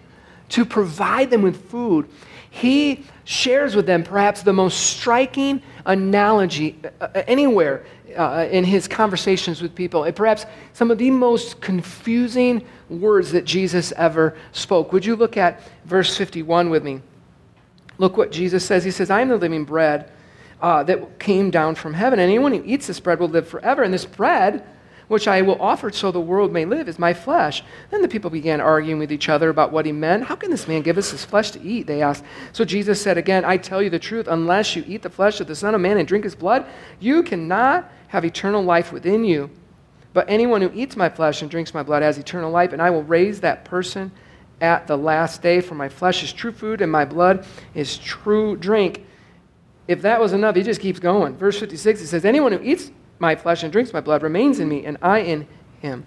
to 0.50 0.66
provide 0.66 1.30
them 1.30 1.44
with 1.44 1.70
food, 1.70 2.10
he 2.50 3.06
shares 3.24 3.76
with 3.76 3.86
them 3.86 4.04
perhaps 4.04 4.42
the 4.42 4.54
most 4.54 4.80
striking 4.80 5.62
analogy 5.86 6.80
uh, 6.84 7.10
uh, 7.14 7.24
anywhere 7.28 7.86
uh, 8.16 8.48
in 8.52 8.64
his 8.64 8.88
conversations 8.88 9.62
with 9.62 9.76
people, 9.76 10.10
perhaps 10.14 10.46
some 10.74 10.92
of 10.92 10.98
the 10.98 11.12
most 11.12 11.62
confusing 11.62 12.66
words 12.90 13.32
that 13.32 13.46
Jesus 13.46 13.92
ever 13.94 14.38
spoke. 14.52 14.94
Would 14.94 15.06
you 15.06 15.16
look 15.16 15.38
at 15.38 15.62
verse 15.86 16.16
51 16.16 16.70
with 16.70 16.84
me? 16.84 17.02
Look 17.98 18.18
what 18.18 18.32
Jesus 18.32 18.66
says. 18.66 18.84
He 18.84 18.92
says, 18.92 19.10
I 19.10 19.22
am 19.22 19.30
the 19.30 19.38
living 19.38 19.64
bread 19.64 20.12
uh, 20.62 20.84
that 20.84 21.20
came 21.20 21.50
down 21.50 21.76
from 21.76 21.94
heaven. 21.94 22.20
And 22.20 22.30
anyone 22.30 22.54
who 22.54 22.64
eats 22.66 22.88
this 22.88 23.00
bread 23.00 23.20
will 23.20 23.30
live 23.30 23.48
forever. 23.48 23.84
And 23.84 23.94
this 23.94 24.06
bread 24.06 24.66
which 25.08 25.28
I 25.28 25.42
will 25.42 25.62
offer 25.62 25.92
so 25.92 26.12
the 26.12 26.20
world 26.20 26.52
may 26.52 26.66
live, 26.66 26.88
is 26.88 26.98
my 26.98 27.14
flesh. 27.14 27.64
Then 27.92 28.02
the 28.02 28.08
people 28.08 28.30
began 28.30 28.60
arguing 28.60 29.00
with 29.00 29.12
each 29.12 29.30
other 29.30 29.50
about 29.50 29.72
what 29.72 29.86
he 29.86 29.92
meant. 29.92 30.24
How 30.24 30.36
can 30.36 30.50
this 30.50 30.68
man 30.68 30.82
give 30.82 30.98
us 30.98 31.12
his 31.12 31.24
flesh 31.24 31.52
to 31.52 31.62
eat? 31.62 31.88
They 31.88 32.02
asked. 32.02 32.24
So 32.54 32.66
Jesus 32.66 33.02
said 33.02 33.18
again, 33.18 33.46
I 33.46 33.58
tell 33.58 33.82
you 33.82 33.90
the 33.90 34.00
truth, 34.00 34.28
unless 34.28 34.76
you 34.76 34.84
eat 34.88 35.02
the 35.02 35.10
flesh 35.10 35.40
of 35.40 35.48
the 35.48 35.56
Son 35.56 35.76
of 35.76 35.82
Man 35.82 35.98
and 35.98 36.08
drink 36.08 36.24
his 36.24 36.36
blood, 36.36 36.66
you 37.00 37.24
cannot 37.24 37.92
have 38.16 38.26
eternal 38.26 38.64
life 38.64 38.92
within 38.92 39.26
you. 39.26 39.50
But 40.14 40.30
anyone 40.30 40.62
who 40.62 40.72
eats 40.74 40.96
my 40.96 41.10
flesh 41.10 41.42
and 41.42 41.52
drinks 41.52 41.74
my 41.74 41.84
blood 41.84 42.02
has 42.02 42.18
eternal 42.18 42.50
life, 42.50 42.72
and 42.72 42.82
I 42.82 42.90
will 42.90 43.04
raise 43.04 43.42
that 43.42 43.66
person 43.66 44.12
at 44.62 44.88
the 44.88 44.98
last 44.98 45.42
day. 45.42 45.60
For 45.60 45.76
my 45.76 45.90
flesh 45.90 46.24
is 46.24 46.32
true 46.32 46.54
food, 46.54 46.80
and 46.80 46.90
my 46.90 47.04
blood 47.04 47.46
is 47.74 47.98
true 47.98 48.56
drink. 48.56 49.06
If 49.90 50.02
that 50.04 50.22
was 50.22 50.32
enough, 50.32 50.56
he 50.56 50.64
just 50.64 50.80
keeps 50.80 51.00
going. 51.00 51.36
Verse 51.36 51.60
56, 51.60 52.00
he 52.00 52.06
says, 52.06 52.24
Anyone 52.24 52.54
who 52.54 52.62
eats 52.64 52.90
my 53.20 53.36
flesh 53.36 53.64
and 53.64 53.72
drinks 53.72 53.92
my 53.92 54.00
blood 54.00 54.24
remains 54.24 54.60
in 54.60 54.70
me, 54.70 54.86
and 54.86 54.98
I 55.02 55.20
in 55.20 55.46
him. 55.82 56.06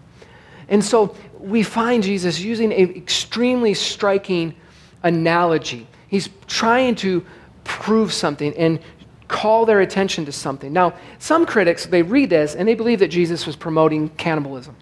And 0.69 0.83
so 0.83 1.15
we 1.39 1.63
find 1.63 2.03
Jesus 2.03 2.41
using 2.41 2.73
an 2.73 2.97
extremely 2.97 3.75
striking 3.75 4.55
analogy. 5.03 5.87
He's 6.09 6.31
trying 6.47 6.95
to 6.97 7.25
prove 7.65 8.15
something 8.15 8.57
and 8.57 8.81
call 9.29 9.67
their 9.67 9.81
attention 9.81 10.25
to 10.25 10.33
something. 10.33 10.73
Now, 10.73 10.95
some 11.19 11.47
critics, 11.47 11.87
they 11.87 12.03
read 12.03 12.31
this 12.31 12.55
and 12.55 12.67
they 12.67 12.75
believe 12.75 12.99
that 12.99 13.09
Jesus 13.09 13.47
was 13.47 13.55
promoting 13.55 14.09
cannibalism, 14.11 14.75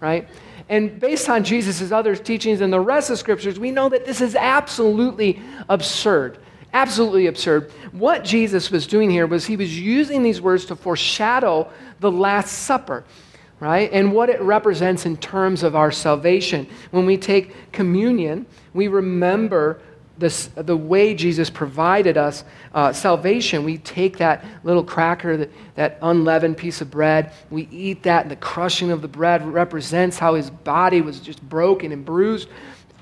right? 0.00 0.28
And 0.68 1.00
based 1.00 1.28
on 1.28 1.44
Jesus' 1.44 1.90
other 1.92 2.14
teachings 2.14 2.60
and 2.60 2.72
the 2.72 2.80
rest 2.80 3.10
of 3.10 3.18
scriptures, 3.18 3.58
we 3.58 3.70
know 3.70 3.88
that 3.88 4.04
this 4.04 4.20
is 4.20 4.34
absolutely 4.34 5.40
absurd. 5.68 6.38
Absolutely 6.72 7.26
absurd. 7.26 7.72
What 7.92 8.24
Jesus 8.24 8.70
was 8.70 8.86
doing 8.86 9.10
here 9.10 9.26
was 9.26 9.46
he 9.46 9.56
was 9.56 9.78
using 9.78 10.22
these 10.22 10.40
words 10.40 10.66
to 10.66 10.76
foreshadow 10.76 11.70
the 12.00 12.12
Last 12.12 12.50
Supper, 12.50 13.04
right? 13.58 13.90
And 13.90 14.12
what 14.12 14.28
it 14.28 14.40
represents 14.42 15.06
in 15.06 15.16
terms 15.16 15.62
of 15.62 15.74
our 15.74 15.90
salvation. 15.90 16.68
When 16.90 17.06
we 17.06 17.16
take 17.16 17.72
communion, 17.72 18.44
we 18.74 18.88
remember 18.88 19.80
this, 20.18 20.46
the 20.56 20.76
way 20.76 21.14
Jesus 21.14 21.48
provided 21.50 22.16
us 22.16 22.44
uh, 22.74 22.92
salvation. 22.92 23.64
We 23.64 23.78
take 23.78 24.18
that 24.18 24.44
little 24.64 24.84
cracker, 24.84 25.36
that, 25.36 25.50
that 25.76 25.98
unleavened 26.02 26.56
piece 26.56 26.80
of 26.80 26.90
bread, 26.90 27.32
we 27.50 27.68
eat 27.70 28.02
that, 28.02 28.22
and 28.22 28.30
the 28.30 28.36
crushing 28.36 28.90
of 28.90 29.02
the 29.02 29.08
bread 29.08 29.46
represents 29.46 30.18
how 30.18 30.34
his 30.34 30.50
body 30.50 31.00
was 31.00 31.20
just 31.20 31.40
broken 31.48 31.92
and 31.92 32.04
bruised 32.04 32.48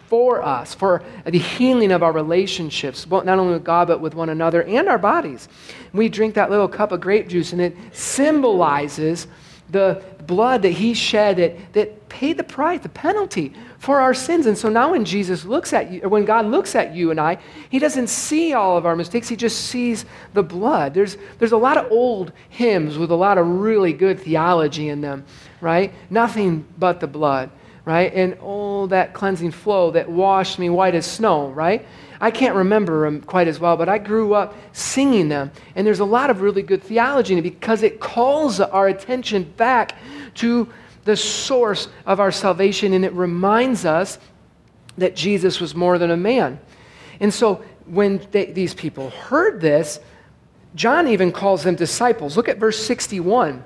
for 0.09 0.43
us, 0.43 0.75
for 0.75 1.03
the 1.25 1.39
healing 1.39 1.91
of 1.91 2.03
our 2.03 2.13
relationships, 2.13 3.09
not 3.11 3.29
only 3.29 3.55
with 3.55 3.65
God, 3.65 3.89
but 3.89 4.01
with 4.01 4.15
one 4.15 4.29
another 4.29 4.63
and 4.63 4.89
our 4.89 4.99
bodies. 4.99 5.49
We 5.93 6.09
drink 6.09 6.35
that 6.35 6.51
little 6.51 6.69
cup 6.69 6.93
of 6.93 7.01
grape 7.01 7.29
juice, 7.29 7.53
and 7.53 7.61
it 7.61 7.77
symbolizes 7.93 9.27
the 9.71 10.03
blood 10.27 10.63
that 10.63 10.71
he 10.71 10.95
shed 10.95 11.37
that, 11.37 11.73
that 11.73 12.09
paid 12.09 12.37
the 12.37 12.45
price, 12.45 12.81
the 12.81 12.89
penalty 12.89 13.53
for 13.79 14.01
our 14.01 14.15
sins. 14.15 14.47
And 14.47 14.57
so 14.57 14.69
now 14.69 14.93
when 14.93 15.05
Jesus 15.05 15.45
looks 15.45 15.73
at 15.73 15.91
you, 15.91 16.01
or 16.03 16.09
when 16.09 16.25
God 16.25 16.47
looks 16.47 16.75
at 16.75 16.95
you 16.95 17.11
and 17.11 17.21
I, 17.21 17.39
he 17.71 17.79
doesn't 17.79 18.09
see 18.09 18.53
all 18.55 18.77
of 18.77 18.87
our 18.87 18.97
mistakes, 18.97 19.29
he 19.29 19.37
just 19.37 19.67
sees 19.67 20.05
the 20.35 20.43
blood. 20.43 20.95
There's, 20.95 21.17
there's 21.39 21.53
a 21.53 21.57
lot 21.57 21.77
of 21.77 21.91
old 21.91 22.33
hymns 22.49 22.99
with 22.99 23.11
a 23.11 23.17
lot 23.17 23.39
of 23.39 23.47
really 23.47 23.93
good 23.93 24.21
theology 24.21 24.89
in 24.89 25.01
them, 25.01 25.25
right? 25.61 25.93
Nothing 26.11 26.67
but 26.79 27.01
the 27.01 27.07
blood 27.07 27.51
right? 27.87 28.13
And 28.13 28.37
oh, 28.43 28.89
that 28.89 29.15
cleansing 29.15 29.53
flow 29.53 29.93
that 29.93 30.11
washed 30.11 30.59
me 30.59 30.69
white 30.69 30.95
as 30.95 31.07
snow, 31.07 31.51
right? 31.51 31.87
I 32.21 32.31
can't 32.31 32.55
remember 32.55 33.05
them 33.05 33.21
quite 33.21 33.49
as 33.49 33.61
well, 33.61 33.77
but 33.77 33.89
I 33.89 33.99
grew 33.99 34.35
up 34.35 34.55
singing 34.73 35.29
them. 35.29 35.51
And 35.75 35.87
there's 35.87 36.01
a 36.01 36.05
lot 36.05 36.31
of 36.31 36.41
really 36.41 36.63
good 36.63 36.83
theology 36.83 37.33
in 37.33 37.39
it 37.39 37.43
because 37.43 37.83
it 37.83 38.01
calls 38.01 38.61
our 38.61 38.89
attention 38.89 39.45
back 39.57 39.97
to 40.37 40.69
the 41.05 41.17
source 41.17 41.89
of 42.05 42.21
our 42.21 42.33
salvation 42.33 42.93
and 42.93 43.05
it 43.05 43.13
reminds 43.13 43.85
us 43.85 44.19
that 44.99 45.15
Jesus 45.15 45.61
was 45.61 45.75
more 45.75 45.99
than 45.99 46.11
a 46.11 46.17
man. 46.17 46.59
And 47.21 47.33
so 47.33 47.63
when 47.87 48.27
they, 48.33 48.47
these 48.47 48.75
people 48.75 49.11
heard 49.11 49.61
this, 49.61 50.01
John 50.75 51.09
even 51.09 51.33
calls 51.33 51.63
them 51.63 51.75
disciples. 51.75 52.37
Look 52.37 52.49
at 52.49 52.59
verse 52.59 52.85
61. 52.85 53.65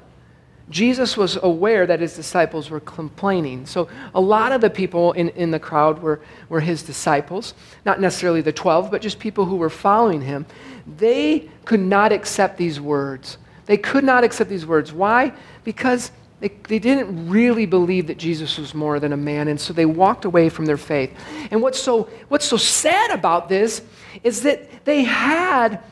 Jesus 0.71 1.17
was 1.17 1.37
aware 1.43 1.85
that 1.87 2.01
his 2.01 2.15
disciples 2.15 2.71
were 2.71 2.81
complaining. 2.81 3.67
So, 3.67 3.89
a 4.15 4.21
lot 4.21 4.53
of 4.53 4.61
the 4.61 4.71
people 4.71 5.13
in, 5.13 5.31
in 5.31 5.51
the 5.51 5.59
crowd 5.59 6.01
were, 6.01 6.21
were 6.49 6.61
his 6.61 6.83
disciples, 6.83 7.55
not 7.85 8.01
necessarily 8.01 8.41
the 8.41 8.53
12, 8.53 8.91
but 8.91 9.03
just 9.03 9.19
people 9.19 9.45
who 9.45 9.57
were 9.57 9.71
following 9.71 10.23
him. 10.23 10.47
They 10.87 11.51
could 11.65 11.81
not 11.81 12.13
accept 12.13 12.57
these 12.57 12.81
words. 12.81 13.37
They 13.67 13.77
could 13.77 14.05
not 14.05 14.25
accept 14.25 14.49
these 14.49 14.65
words. 14.65 14.93
Why? 14.93 15.33
Because 15.65 16.13
they, 16.41 16.49
they 16.69 16.79
didn't 16.79 17.29
really 17.29 17.67
believe 17.67 18.07
that 18.07 18.17
Jesus 18.17 18.57
was 18.57 18.75
more 18.75 18.99
than 18.99 19.13
a 19.13 19.17
man, 19.17 19.49
and 19.49 19.61
so 19.61 19.73
they 19.73 19.87
walked 19.87 20.25
away 20.25 20.49
from 20.49 20.67
their 20.67 20.79
faith. 20.79 21.15
And 21.51 21.61
what's 21.61 21.79
so, 21.79 22.09
what's 22.29 22.47
so 22.47 22.57
sad 22.57 23.11
about 23.11 23.49
this 23.49 23.83
is 24.23 24.43
that 24.43 24.85
they 24.85 25.03
had 25.03 25.83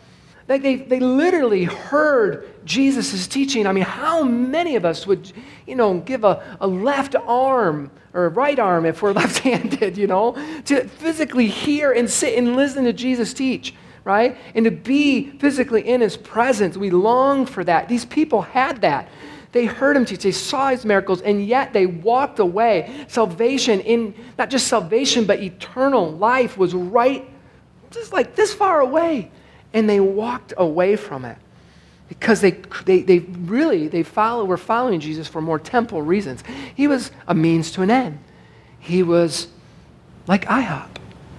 like 0.48 0.62
they, 0.62 0.76
they 0.76 0.98
literally 0.98 1.64
heard 1.64 2.48
Jesus' 2.64 3.26
teaching. 3.26 3.66
I 3.66 3.72
mean, 3.72 3.84
how 3.84 4.22
many 4.22 4.76
of 4.76 4.84
us 4.84 5.06
would, 5.06 5.30
you 5.66 5.76
know, 5.76 5.98
give 6.00 6.24
a, 6.24 6.56
a 6.60 6.66
left 6.66 7.14
arm 7.14 7.90
or 8.14 8.24
a 8.24 8.28
right 8.30 8.58
arm 8.58 8.86
if 8.86 9.02
we're 9.02 9.12
left 9.22 9.40
handed, 9.40 9.98
you 9.98 10.06
know, 10.06 10.32
to 10.64 10.88
physically 10.88 11.48
hear 11.48 11.92
and 11.92 12.08
sit 12.08 12.36
and 12.38 12.56
listen 12.56 12.84
to 12.84 12.92
Jesus 12.92 13.32
teach? 13.34 13.74
right? 14.04 14.38
And 14.54 14.64
to 14.64 14.70
be 14.70 15.32
physically 15.32 15.86
in 15.86 16.00
his 16.00 16.16
presence. 16.16 16.78
We 16.78 16.88
long 16.88 17.44
for 17.44 17.62
that. 17.64 17.90
These 17.90 18.06
people 18.06 18.40
had 18.40 18.80
that. 18.80 19.10
They 19.52 19.66
heard 19.66 19.98
him 19.98 20.06
teach, 20.06 20.22
they 20.22 20.32
saw 20.32 20.70
his 20.70 20.86
miracles, 20.86 21.20
and 21.20 21.46
yet 21.46 21.74
they 21.74 21.84
walked 21.84 22.38
away. 22.38 23.04
Salvation, 23.08 23.80
in 23.80 24.14
not 24.38 24.48
just 24.48 24.66
salvation, 24.66 25.26
but 25.26 25.42
eternal 25.42 26.10
life, 26.10 26.56
was 26.56 26.72
right 26.74 27.28
just 27.90 28.12
like 28.12 28.34
this 28.34 28.54
far 28.54 28.80
away. 28.80 29.30
And 29.72 29.88
they 29.88 30.00
walked 30.00 30.54
away 30.56 30.96
from 30.96 31.24
it 31.24 31.36
because 32.08 32.40
they, 32.40 32.52
they, 32.84 33.02
they 33.02 33.18
really 33.18 33.88
they 33.88 34.02
follow, 34.02 34.44
were 34.44 34.56
following 34.56 35.00
Jesus 35.00 35.28
for 35.28 35.40
more 35.40 35.58
temporal 35.58 36.02
reasons. 36.02 36.42
He 36.74 36.88
was 36.88 37.10
a 37.26 37.34
means 37.34 37.70
to 37.72 37.82
an 37.82 37.90
end. 37.90 38.18
He 38.78 39.02
was 39.02 39.48
like 40.26 40.46
IHOP. 40.46 40.88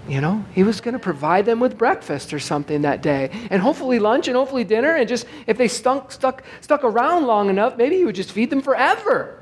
You 0.08 0.22
know, 0.22 0.44
he 0.54 0.64
was 0.64 0.82
going 0.82 0.94
to 0.94 1.00
provide 1.00 1.46
them 1.46 1.60
with 1.60 1.78
breakfast 1.78 2.34
or 2.34 2.40
something 2.40 2.82
that 2.82 3.04
day, 3.04 3.30
and 3.52 3.62
hopefully 3.62 4.00
lunch 4.00 4.28
and 4.28 4.36
hopefully 4.36 4.64
dinner. 4.64 4.96
And 4.96 5.08
just 5.08 5.28
if 5.46 5.56
they 5.56 5.68
stunk, 5.68 6.12
stuck, 6.12 6.44
stuck 6.62 6.84
around 6.84 7.28
long 7.28 7.52
enough, 7.52 7.78
maybe 7.78 7.98
he 7.98 8.06
would 8.06 8.16
just 8.16 8.32
feed 8.32 8.50
them 8.50 8.62
forever. 8.62 9.40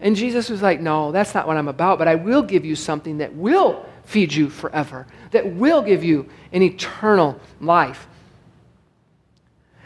And 0.00 0.14
Jesus 0.14 0.50
was 0.50 0.60
like, 0.60 0.80
No, 0.80 1.10
that's 1.10 1.34
not 1.34 1.46
what 1.46 1.56
I'm 1.56 1.68
about, 1.68 1.98
but 1.98 2.06
I 2.06 2.16
will 2.16 2.42
give 2.42 2.66
you 2.66 2.76
something 2.76 3.18
that 3.18 3.34
will 3.34 3.86
feed 4.04 4.34
you 4.34 4.50
forever, 4.50 5.06
that 5.30 5.54
will 5.54 5.80
give 5.80 6.04
you 6.04 6.28
an 6.52 6.60
eternal 6.60 7.40
life. 7.62 8.06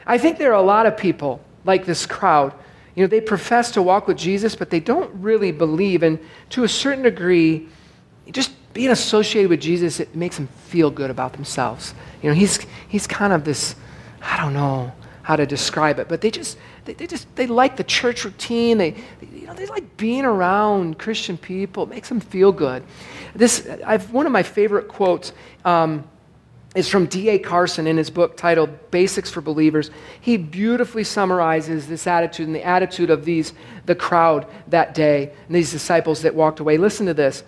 I 0.09 0.17
think 0.19 0.39
there 0.39 0.51
are 0.51 0.61
a 0.61 0.63
lot 0.63 0.87
of 0.87 0.97
people 0.97 1.41
like 1.65 1.85
this 1.85 2.07
crowd. 2.07 2.55
You 2.95 3.05
know, 3.05 3.09
they 3.09 3.21
profess 3.21 3.71
to 3.73 3.83
walk 3.83 4.09
with 4.09 4.17
Jesus, 4.17 4.57
but 4.57 4.71
they 4.71 4.81
don't 4.81 5.15
really 5.15 5.53
believe. 5.53 6.03
And 6.03 6.19
to 6.51 6.65
a 6.65 6.69
certain 6.69 7.05
degree, 7.05 7.69
just 8.33 8.51
being 8.73 8.91
associated 8.91 9.51
with 9.51 9.61
Jesus, 9.61 10.01
it 10.01 10.17
makes 10.17 10.37
them 10.37 10.49
feel 10.67 10.91
good 10.91 11.11
about 11.11 11.35
themselves. 11.35 11.95
You 12.23 12.31
know, 12.31 12.35
he's, 12.35 12.59
he's 12.89 13.07
kind 13.07 13.33
of 13.33 13.45
this, 13.45 13.77
I 14.23 14.37
don't 14.39 14.55
know 14.55 14.93
how 15.23 15.37
to 15.37 15.47
describe 15.47 15.99
it, 15.99 16.09
but 16.09 16.23
they 16.23 16.31
just, 16.31 16.57
they, 16.87 16.95
they 16.95 17.07
just, 17.07 17.33
they 17.37 17.47
like 17.47 17.77
the 17.77 17.85
church 17.85 18.25
routine. 18.25 18.79
They, 18.79 18.93
they, 18.93 19.41
you 19.41 19.47
know, 19.47 19.53
they 19.53 19.67
like 19.67 19.97
being 19.99 20.25
around 20.25 20.99
Christian 20.99 21.37
people. 21.37 21.83
It 21.83 21.91
makes 21.91 22.09
them 22.09 22.19
feel 22.19 22.51
good. 22.51 22.83
This, 23.35 23.69
I've, 23.85 24.11
one 24.11 24.25
of 24.25 24.33
my 24.33 24.43
favorite 24.43 24.89
quotes 24.89 25.33
um, 25.67 26.09
is 26.75 26.89
from 26.89 27.07
D.A. 27.07 27.39
Carson 27.39 27.87
in 27.87 27.97
his 27.97 28.11
book 28.11 28.37
titled 28.37 28.91
Basics 28.91 29.31
for 29.31 29.41
Believers. 29.41 29.91
He 30.21 30.37
beautifully 30.37 31.03
summarizes 31.03 31.89
this 31.89 32.07
attitude 32.07 32.47
and 32.47 32.55
the 32.55 32.65
attitude 32.65 33.11
of 33.11 33.25
these, 33.25 33.55
the 33.87 33.95
crowd 33.95 34.47
that 34.69 34.95
day, 34.95 35.33
and 35.47 35.57
these 35.57 35.71
disciples 35.71 36.23
that 36.23 36.35
walked 36.35 36.61
away. 36.61 36.77
Listen 36.77 37.07
to 37.07 37.15
this. 37.15 37.43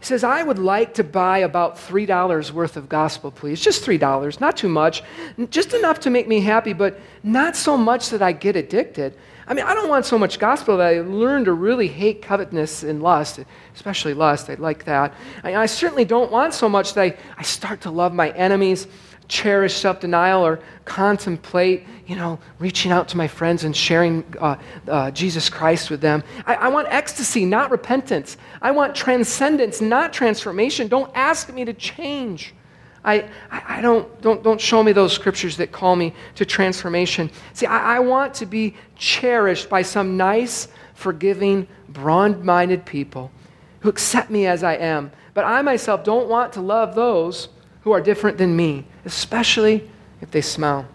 He 0.00 0.06
says, 0.06 0.24
I 0.24 0.42
would 0.42 0.58
like 0.58 0.94
to 0.94 1.04
buy 1.04 1.38
about 1.38 1.76
$3 1.76 2.50
worth 2.50 2.76
of 2.76 2.88
gospel, 2.88 3.30
please. 3.30 3.60
Just 3.60 3.84
$3, 3.84 4.40
not 4.40 4.56
too 4.56 4.68
much. 4.68 5.02
Just 5.50 5.74
enough 5.74 6.00
to 6.00 6.10
make 6.10 6.26
me 6.26 6.40
happy, 6.40 6.72
but 6.72 6.98
not 7.22 7.54
so 7.54 7.76
much 7.76 8.08
that 8.10 8.20
I 8.22 8.32
get 8.32 8.56
addicted. 8.56 9.16
I 9.46 9.54
mean, 9.54 9.64
I 9.64 9.74
don't 9.74 9.88
want 9.88 10.06
so 10.06 10.18
much 10.18 10.38
gospel 10.38 10.76
that 10.76 10.86
I 10.86 11.00
learn 11.00 11.44
to 11.46 11.52
really 11.52 11.88
hate 11.88 12.22
covetousness 12.22 12.84
and 12.84 13.02
lust, 13.02 13.40
especially 13.74 14.14
lust. 14.14 14.48
I 14.48 14.54
like 14.54 14.84
that. 14.84 15.14
I, 15.42 15.56
I 15.56 15.66
certainly 15.66 16.04
don't 16.04 16.30
want 16.30 16.54
so 16.54 16.68
much 16.68 16.94
that 16.94 17.02
I, 17.02 17.16
I 17.36 17.42
start 17.42 17.80
to 17.82 17.90
love 17.90 18.14
my 18.14 18.30
enemies 18.30 18.86
cherish 19.32 19.74
self 19.74 19.98
denial 20.00 20.44
or 20.44 20.60
contemplate, 20.84 21.84
you 22.06 22.14
know, 22.16 22.38
reaching 22.58 22.92
out 22.92 23.08
to 23.08 23.16
my 23.16 23.26
friends 23.26 23.64
and 23.64 23.74
sharing 23.74 24.22
uh, 24.38 24.56
uh, 24.86 25.10
Jesus 25.10 25.48
Christ 25.48 25.90
with 25.90 26.02
them. 26.02 26.22
I, 26.46 26.54
I, 26.54 26.68
want 26.68 26.88
ecstasy, 26.90 27.46
not 27.46 27.70
repentance. 27.70 28.36
I 28.60 28.72
want 28.72 28.94
transcendence, 28.94 29.80
not 29.80 30.12
transformation. 30.12 30.86
Don't 30.88 31.10
ask 31.14 31.52
me 31.52 31.64
to 31.64 31.72
change. 31.72 32.54
I, 33.04 33.28
I, 33.50 33.80
don't, 33.80 34.20
don't, 34.22 34.42
don't 34.42 34.60
show 34.60 34.82
me 34.82 34.92
those 34.92 35.12
scriptures 35.12 35.56
that 35.56 35.72
call 35.72 35.96
me 35.96 36.14
to 36.36 36.46
transformation. 36.46 37.30
See, 37.52 37.66
I, 37.66 37.96
I 37.96 37.98
want 37.98 38.34
to 38.34 38.46
be 38.46 38.76
cherished 38.96 39.68
by 39.68 39.82
some 39.82 40.16
nice, 40.16 40.68
forgiving, 40.94 41.66
broad 41.88 42.44
minded 42.44 42.86
people 42.86 43.32
who 43.80 43.88
accept 43.88 44.30
me 44.30 44.46
as 44.46 44.62
I 44.62 44.74
am. 44.74 45.10
But 45.34 45.44
I 45.44 45.62
myself 45.62 46.04
don't 46.04 46.28
want 46.28 46.52
to 46.52 46.60
love 46.60 46.94
those 46.94 47.48
who 47.82 47.90
are 47.90 48.00
different 48.00 48.38
than 48.38 48.54
me, 48.54 48.84
especially 49.04 49.90
if 50.20 50.30
they 50.30 50.40
smell. 50.40 50.86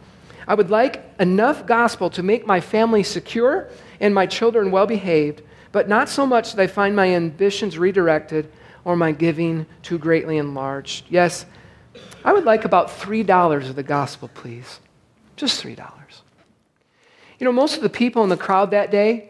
I 0.48 0.56
would 0.56 0.70
like 0.70 1.04
enough 1.20 1.66
gospel 1.66 2.10
to 2.12 2.24
make 2.24 2.48
my 2.48 2.62
family 2.62 3.04
secure 3.04 3.68
and 4.00 4.16
my 4.16 4.26
children 4.26 4.72
well 4.72 4.88
behaved, 4.88 5.42
but 5.74 5.90
not 5.90 6.08
so 6.08 6.26
much 6.26 6.54
that 6.54 6.62
I 6.62 6.68
find 6.68 6.96
my 6.96 7.10
ambitions 7.10 7.78
redirected 7.78 8.50
or 8.86 8.96
my 8.96 9.12
giving 9.12 9.66
too 9.82 9.98
greatly 9.98 10.38
enlarged. 10.38 11.06
Yes, 11.10 11.46
I 12.28 12.34
would 12.34 12.44
like 12.44 12.66
about 12.66 12.90
$3 12.90 13.70
of 13.70 13.78
the 13.78 13.84
gospel, 13.84 14.30
please. 14.34 14.82
Just 15.38 15.64
$3. 15.64 15.78
You 17.40 17.46
know, 17.46 17.54
most 17.54 17.78
of 17.78 17.82
the 17.82 17.90
people 17.90 18.22
in 18.26 18.30
the 18.30 18.36
crowd 18.36 18.72
that 18.72 18.92
day, 18.92 19.30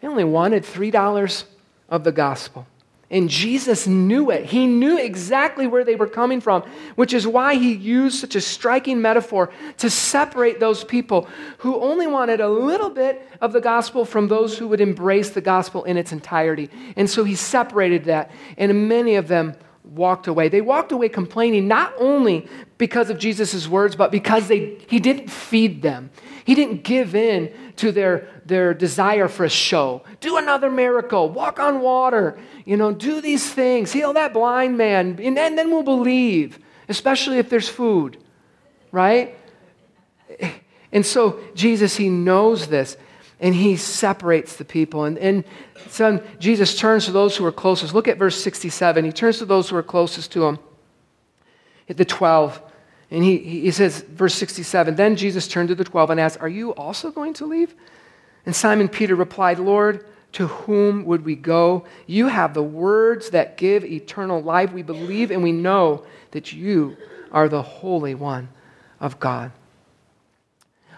they 0.00 0.08
only 0.08 0.24
wanted 0.24 0.62
$3 0.62 1.44
of 1.90 2.04
the 2.04 2.12
gospel. 2.12 2.66
And 3.10 3.28
Jesus 3.28 3.86
knew 3.86 4.30
it. 4.30 4.46
He 4.46 4.66
knew 4.66 4.98
exactly 4.98 5.66
where 5.66 5.84
they 5.84 5.94
were 5.94 6.06
coming 6.06 6.40
from, 6.40 6.62
which 6.94 7.12
is 7.12 7.26
why 7.26 7.56
he 7.56 7.74
used 7.74 8.18
such 8.18 8.34
a 8.34 8.40
striking 8.40 9.02
metaphor 9.02 9.50
to 9.76 9.90
separate 9.90 10.58
those 10.58 10.84
people 10.84 11.28
who 11.58 11.78
only 11.82 12.06
wanted 12.06 12.40
a 12.40 12.48
little 12.48 12.88
bit 12.88 13.28
of 13.42 13.52
the 13.52 13.60
gospel 13.60 14.06
from 14.06 14.28
those 14.28 14.56
who 14.56 14.68
would 14.68 14.80
embrace 14.80 15.28
the 15.28 15.42
gospel 15.42 15.84
in 15.84 15.98
its 15.98 16.12
entirety. 16.12 16.70
And 16.96 17.10
so 17.10 17.24
he 17.24 17.34
separated 17.34 18.04
that, 18.04 18.30
and 18.56 18.88
many 18.88 19.16
of 19.16 19.28
them 19.28 19.54
walked 19.88 20.26
away. 20.26 20.48
They 20.48 20.60
walked 20.60 20.92
away 20.92 21.08
complaining 21.08 21.68
not 21.68 21.94
only 21.98 22.46
because 22.76 23.10
of 23.10 23.18
Jesus' 23.18 23.66
words, 23.66 23.96
but 23.96 24.10
because 24.10 24.48
they, 24.48 24.78
he 24.88 24.98
didn't 24.98 25.30
feed 25.30 25.82
them. 25.82 26.10
He 26.44 26.54
didn't 26.54 26.84
give 26.84 27.14
in 27.14 27.52
to 27.76 27.92
their, 27.92 28.28
their 28.44 28.74
desire 28.74 29.28
for 29.28 29.44
a 29.44 29.50
show. 29.50 30.02
Do 30.20 30.36
another 30.36 30.70
miracle, 30.70 31.28
walk 31.28 31.58
on 31.58 31.80
water, 31.80 32.38
you 32.64 32.76
know, 32.76 32.92
do 32.92 33.20
these 33.20 33.52
things, 33.52 33.92
heal 33.92 34.12
that 34.14 34.32
blind 34.32 34.78
man, 34.78 35.18
and 35.22 35.36
then, 35.36 35.56
then 35.56 35.70
we'll 35.70 35.82
believe, 35.82 36.58
especially 36.88 37.38
if 37.38 37.48
there's 37.50 37.68
food, 37.68 38.18
right? 38.92 39.36
And 40.92 41.04
so 41.04 41.40
Jesus, 41.54 41.96
he 41.96 42.08
knows 42.08 42.68
this 42.68 42.96
and 43.40 43.54
he 43.54 43.76
separates 43.76 44.56
the 44.56 44.64
people. 44.64 45.04
And, 45.04 45.18
and 45.18 45.44
Jesus 46.38 46.76
turns 46.76 47.04
to 47.06 47.12
those 47.12 47.36
who 47.36 47.44
are 47.44 47.52
closest. 47.52 47.94
Look 47.94 48.08
at 48.08 48.18
verse 48.18 48.40
67. 48.42 49.04
He 49.04 49.12
turns 49.12 49.38
to 49.38 49.44
those 49.44 49.70
who 49.70 49.76
are 49.76 49.82
closest 49.82 50.32
to 50.32 50.44
him. 50.44 50.58
The 51.86 52.04
12, 52.04 52.60
and 53.10 53.24
he, 53.24 53.38
he 53.38 53.70
says, 53.70 54.02
verse 54.02 54.34
67 54.34 54.94
Then 54.94 55.16
Jesus 55.16 55.48
turned 55.48 55.68
to 55.68 55.74
the 55.74 55.84
twelve 55.84 56.10
and 56.10 56.20
asked, 56.20 56.40
Are 56.40 56.48
you 56.48 56.74
also 56.74 57.10
going 57.10 57.34
to 57.34 57.46
leave? 57.46 57.74
And 58.44 58.54
Simon 58.54 58.88
Peter 58.88 59.14
replied, 59.14 59.58
Lord, 59.58 60.04
to 60.32 60.46
whom 60.46 61.04
would 61.06 61.24
we 61.24 61.34
go? 61.34 61.84
You 62.06 62.28
have 62.28 62.52
the 62.52 62.62
words 62.62 63.30
that 63.30 63.56
give 63.56 63.84
eternal 63.84 64.42
life. 64.42 64.72
We 64.72 64.82
believe 64.82 65.30
and 65.30 65.42
we 65.42 65.52
know 65.52 66.04
that 66.32 66.52
you 66.52 66.96
are 67.32 67.48
the 67.48 67.62
Holy 67.62 68.14
One 68.14 68.48
of 69.00 69.18
God. 69.18 69.52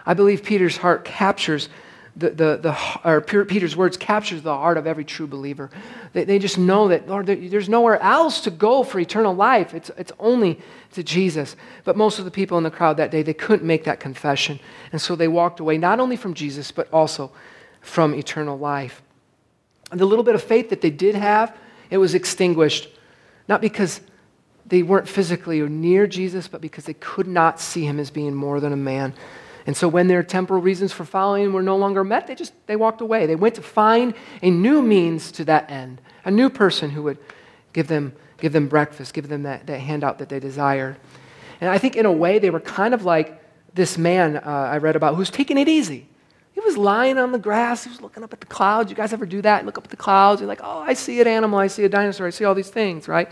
I 0.05 0.13
believe 0.13 0.43
Peter's 0.43 0.77
heart 0.77 1.05
captures 1.05 1.69
the, 2.15 2.29
the, 2.29 2.57
the, 2.57 2.77
or 3.05 3.21
Peter's 3.21 3.75
words 3.75 3.95
captures 3.95 4.41
the 4.41 4.53
heart 4.53 4.77
of 4.77 4.85
every 4.85 5.05
true 5.05 5.27
believer. 5.27 5.69
They, 6.13 6.25
they 6.25 6.39
just 6.39 6.57
know 6.57 6.89
that, 6.89 7.07
Lord, 7.07 7.25
there's 7.25 7.69
nowhere 7.69 8.01
else 8.01 8.41
to 8.41 8.51
go 8.51 8.83
for 8.83 8.99
eternal 8.99 9.33
life. 9.33 9.73
It's, 9.73 9.89
it's 9.97 10.11
only 10.19 10.59
to 10.91 11.03
Jesus. 11.03 11.55
But 11.85 11.95
most 11.95 12.19
of 12.19 12.25
the 12.25 12.31
people 12.31 12.57
in 12.57 12.63
the 12.63 12.71
crowd 12.71 12.97
that 12.97 13.11
day, 13.11 13.23
they 13.23 13.33
couldn't 13.33 13.65
make 13.65 13.85
that 13.85 13.99
confession. 13.99 14.59
And 14.91 15.01
so 15.01 15.15
they 15.15 15.29
walked 15.29 15.61
away 15.61 15.77
not 15.77 15.99
only 15.99 16.17
from 16.17 16.33
Jesus, 16.33 16.71
but 16.71 16.91
also 16.91 17.31
from 17.79 18.13
eternal 18.13 18.57
life. 18.57 19.01
And 19.89 19.99
the 19.99 20.05
little 20.05 20.23
bit 20.23 20.35
of 20.35 20.43
faith 20.43 20.69
that 20.69 20.81
they 20.81 20.91
did 20.91 21.15
have, 21.15 21.55
it 21.89 21.97
was 21.97 22.13
extinguished. 22.13 22.89
Not 23.47 23.61
because 23.61 24.01
they 24.65 24.83
weren't 24.83 25.07
physically 25.07 25.61
or 25.61 25.69
near 25.69 26.07
Jesus, 26.07 26.47
but 26.47 26.61
because 26.61 26.85
they 26.85 26.93
could 26.93 27.27
not 27.27 27.59
see 27.59 27.85
him 27.85 27.99
as 27.99 28.09
being 28.09 28.35
more 28.35 28.59
than 28.59 28.73
a 28.73 28.77
man. 28.77 29.13
And 29.65 29.77
so 29.77 29.87
when 29.87 30.07
their 30.07 30.23
temporal 30.23 30.61
reasons 30.61 30.91
for 30.91 31.05
following 31.05 31.53
were 31.53 31.61
no 31.61 31.77
longer 31.77 32.03
met, 32.03 32.27
they 32.27 32.35
just 32.35 32.53
they 32.67 32.75
walked 32.75 33.01
away. 33.01 33.25
They 33.25 33.35
went 33.35 33.55
to 33.55 33.61
find 33.61 34.13
a 34.41 34.49
new 34.49 34.81
means 34.81 35.31
to 35.33 35.45
that 35.45 35.69
end, 35.69 36.01
a 36.25 36.31
new 36.31 36.49
person 36.49 36.89
who 36.89 37.03
would 37.03 37.17
give 37.73 37.87
them, 37.87 38.13
give 38.37 38.53
them 38.53 38.67
breakfast, 38.67 39.13
give 39.13 39.27
them 39.27 39.43
that, 39.43 39.67
that 39.67 39.79
handout 39.79 40.17
that 40.19 40.29
they 40.29 40.39
desired. 40.39 40.97
And 41.59 41.69
I 41.69 41.77
think 41.77 41.95
in 41.95 42.05
a 42.05 42.11
way 42.11 42.39
they 42.39 42.49
were 42.49 42.59
kind 42.59 42.93
of 42.93 43.05
like 43.05 43.39
this 43.73 43.97
man 43.97 44.37
uh, 44.37 44.41
I 44.43 44.77
read 44.77 44.95
about 44.95 45.15
who's 45.15 45.29
taking 45.29 45.57
it 45.57 45.67
easy. 45.67 46.07
He 46.53 46.59
was 46.59 46.75
lying 46.75 47.17
on 47.17 47.31
the 47.31 47.39
grass. 47.39 47.85
He 47.85 47.89
was 47.89 48.01
looking 48.01 48.23
up 48.23 48.33
at 48.33 48.41
the 48.41 48.45
clouds. 48.45 48.89
You 48.89 48.95
guys 48.95 49.13
ever 49.13 49.25
do 49.25 49.41
that? 49.41 49.65
Look 49.65 49.77
up 49.77 49.85
at 49.85 49.89
the 49.89 49.97
clouds. 49.97 50.41
You're 50.41 50.47
like, 50.47 50.59
oh, 50.61 50.79
I 50.79 50.93
see 50.93 51.21
an 51.21 51.27
animal. 51.27 51.57
I 51.57 51.67
see 51.67 51.85
a 51.85 51.89
dinosaur. 51.89 52.27
I 52.27 52.29
see 52.29 52.43
all 52.43 52.53
these 52.53 52.69
things, 52.69 53.07
right? 53.07 53.29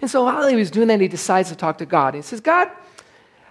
And 0.00 0.10
so 0.10 0.24
while 0.24 0.48
he 0.48 0.56
was 0.56 0.70
doing 0.70 0.88
that, 0.88 1.00
he 1.00 1.08
decides 1.08 1.50
to 1.50 1.56
talk 1.56 1.78
to 1.78 1.86
God. 1.86 2.14
He 2.14 2.22
says, 2.22 2.40
God, 2.40 2.70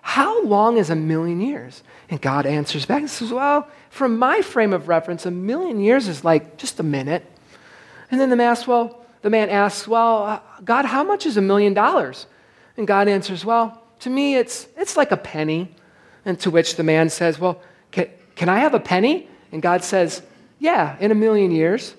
how 0.01 0.43
long 0.43 0.77
is 0.77 0.89
a 0.89 0.95
million 0.95 1.41
years? 1.41 1.83
And 2.09 2.19
God 2.19 2.45
answers 2.45 2.85
back 2.85 3.01
and 3.01 3.09
says, 3.09 3.31
Well, 3.31 3.67
from 3.89 4.17
my 4.17 4.41
frame 4.41 4.73
of 4.73 4.87
reference, 4.87 5.25
a 5.25 5.31
million 5.31 5.79
years 5.79 6.07
is 6.07 6.25
like 6.25 6.57
just 6.57 6.79
a 6.79 6.83
minute. 6.83 7.25
And 8.09 8.19
then 8.19 8.29
the 8.29 8.35
man 8.35 8.51
asks, 8.51 8.67
Well, 8.67 9.05
the 9.21 9.29
man 9.29 9.49
asks, 9.49 9.87
Well, 9.87 10.43
God, 10.63 10.85
how 10.85 11.03
much 11.03 11.25
is 11.25 11.37
a 11.37 11.41
million 11.41 11.73
dollars? 11.73 12.25
And 12.77 12.87
God 12.87 13.07
answers, 13.07 13.45
Well, 13.45 13.81
To 13.99 14.09
me, 14.09 14.35
it's, 14.35 14.67
it's 14.75 14.97
like 14.97 15.11
a 15.11 15.17
penny. 15.17 15.73
And 16.25 16.39
to 16.41 16.51
which 16.51 16.75
the 16.75 16.83
man 16.83 17.09
says, 17.09 17.39
Well, 17.39 17.61
can, 17.91 18.09
can 18.35 18.49
I 18.49 18.59
have 18.59 18.73
a 18.73 18.79
penny? 18.79 19.29
And 19.51 19.61
God 19.61 19.83
says, 19.83 20.21
Yeah, 20.59 20.97
in 20.99 21.11
a 21.11 21.15
million 21.15 21.51
years. 21.51 21.95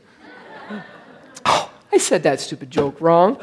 oh, 1.47 1.71
I 1.93 1.99
said 1.99 2.25
that 2.25 2.41
stupid 2.41 2.71
joke 2.71 3.01
wrong. 3.01 3.41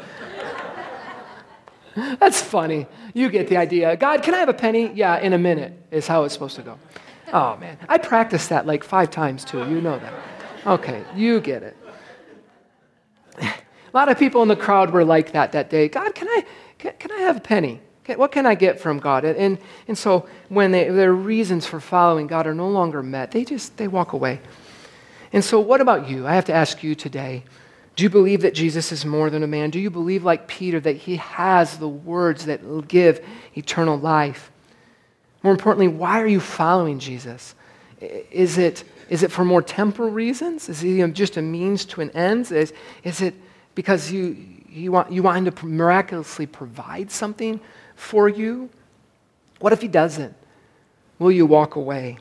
That's 2.18 2.40
funny. 2.40 2.86
You 3.14 3.28
get 3.30 3.48
the 3.48 3.56
idea. 3.56 3.96
God, 3.96 4.22
can 4.22 4.34
I 4.34 4.38
have 4.38 4.48
a 4.48 4.54
penny? 4.54 4.92
Yeah, 4.94 5.18
in 5.18 5.32
a 5.32 5.38
minute 5.38 5.72
is 5.90 6.06
how 6.06 6.24
it's 6.24 6.34
supposed 6.34 6.56
to 6.56 6.62
go. 6.62 6.78
Oh, 7.32 7.56
man. 7.56 7.78
I 7.88 7.98
practiced 7.98 8.48
that 8.48 8.66
like 8.66 8.84
five 8.84 9.10
times 9.10 9.44
too. 9.44 9.58
You 9.58 9.80
know 9.80 9.98
that. 9.98 10.12
Okay, 10.66 11.04
you 11.14 11.40
get 11.40 11.62
it. 11.62 11.76
A 13.40 13.96
lot 13.96 14.08
of 14.08 14.18
people 14.18 14.42
in 14.42 14.48
the 14.48 14.56
crowd 14.56 14.90
were 14.90 15.04
like 15.04 15.32
that 15.32 15.52
that 15.52 15.70
day. 15.70 15.88
God, 15.88 16.14
can 16.14 16.28
I, 16.28 16.44
can, 16.78 16.92
can 16.98 17.10
I 17.12 17.20
have 17.20 17.36
a 17.36 17.40
penny? 17.40 17.80
What 18.06 18.32
can 18.32 18.46
I 18.46 18.54
get 18.54 18.80
from 18.80 18.98
God? 18.98 19.24
And, 19.24 19.58
and 19.86 19.96
so 19.96 20.28
when 20.48 20.72
they, 20.72 20.88
their 20.88 21.12
reasons 21.12 21.66
for 21.66 21.80
following 21.80 22.26
God 22.26 22.46
are 22.46 22.54
no 22.54 22.68
longer 22.68 23.02
met, 23.02 23.30
they 23.30 23.44
just, 23.44 23.76
they 23.76 23.88
walk 23.88 24.12
away. 24.12 24.40
And 25.32 25.44
so 25.44 25.60
what 25.60 25.80
about 25.80 26.08
you? 26.08 26.26
I 26.26 26.34
have 26.34 26.44
to 26.46 26.52
ask 26.52 26.82
you 26.82 26.94
today, 26.94 27.44
do 28.00 28.04
you 28.04 28.08
believe 28.08 28.40
that 28.40 28.54
Jesus 28.54 28.92
is 28.92 29.04
more 29.04 29.28
than 29.28 29.42
a 29.42 29.46
man? 29.46 29.68
Do 29.68 29.78
you 29.78 29.90
believe, 29.90 30.24
like 30.24 30.46
Peter, 30.46 30.80
that 30.80 30.96
he 30.96 31.16
has 31.16 31.76
the 31.76 31.86
words 31.86 32.46
that 32.46 32.88
give 32.88 33.22
eternal 33.54 33.98
life? 33.98 34.50
More 35.42 35.52
importantly, 35.52 35.88
why 35.88 36.18
are 36.22 36.26
you 36.26 36.40
following 36.40 36.98
Jesus? 36.98 37.54
Is 38.00 38.56
it, 38.56 38.84
is 39.10 39.22
it 39.22 39.30
for 39.30 39.44
more 39.44 39.60
temporal 39.60 40.08
reasons? 40.08 40.70
Is 40.70 40.80
he 40.80 41.06
just 41.08 41.36
a 41.36 41.42
means 41.42 41.84
to 41.84 42.00
an 42.00 42.08
end? 42.12 42.50
Is, 42.50 42.72
is 43.04 43.20
it 43.20 43.34
because 43.74 44.10
you, 44.10 44.34
you, 44.70 44.90
want, 44.90 45.12
you 45.12 45.22
want 45.22 45.46
him 45.46 45.52
to 45.52 45.66
miraculously 45.66 46.46
provide 46.46 47.10
something 47.10 47.60
for 47.96 48.30
you? 48.30 48.70
What 49.58 49.74
if 49.74 49.82
he 49.82 49.88
doesn't? 49.88 50.34
Will 51.18 51.32
you 51.32 51.44
walk 51.44 51.76
away? 51.76 52.16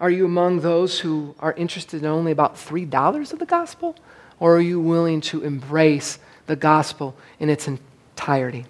Are 0.00 0.10
you 0.10 0.24
among 0.24 0.58
those 0.58 0.98
who 0.98 1.36
are 1.38 1.52
interested 1.52 2.02
in 2.02 2.08
only 2.08 2.32
about 2.32 2.56
$3 2.56 3.32
of 3.32 3.38
the 3.38 3.46
gospel? 3.46 3.94
Or 4.40 4.56
are 4.56 4.60
you 4.60 4.80
willing 4.80 5.20
to 5.22 5.44
embrace 5.44 6.18
the 6.46 6.56
gospel 6.56 7.14
in 7.38 7.48
its 7.48 7.68
entirety? 7.68 8.66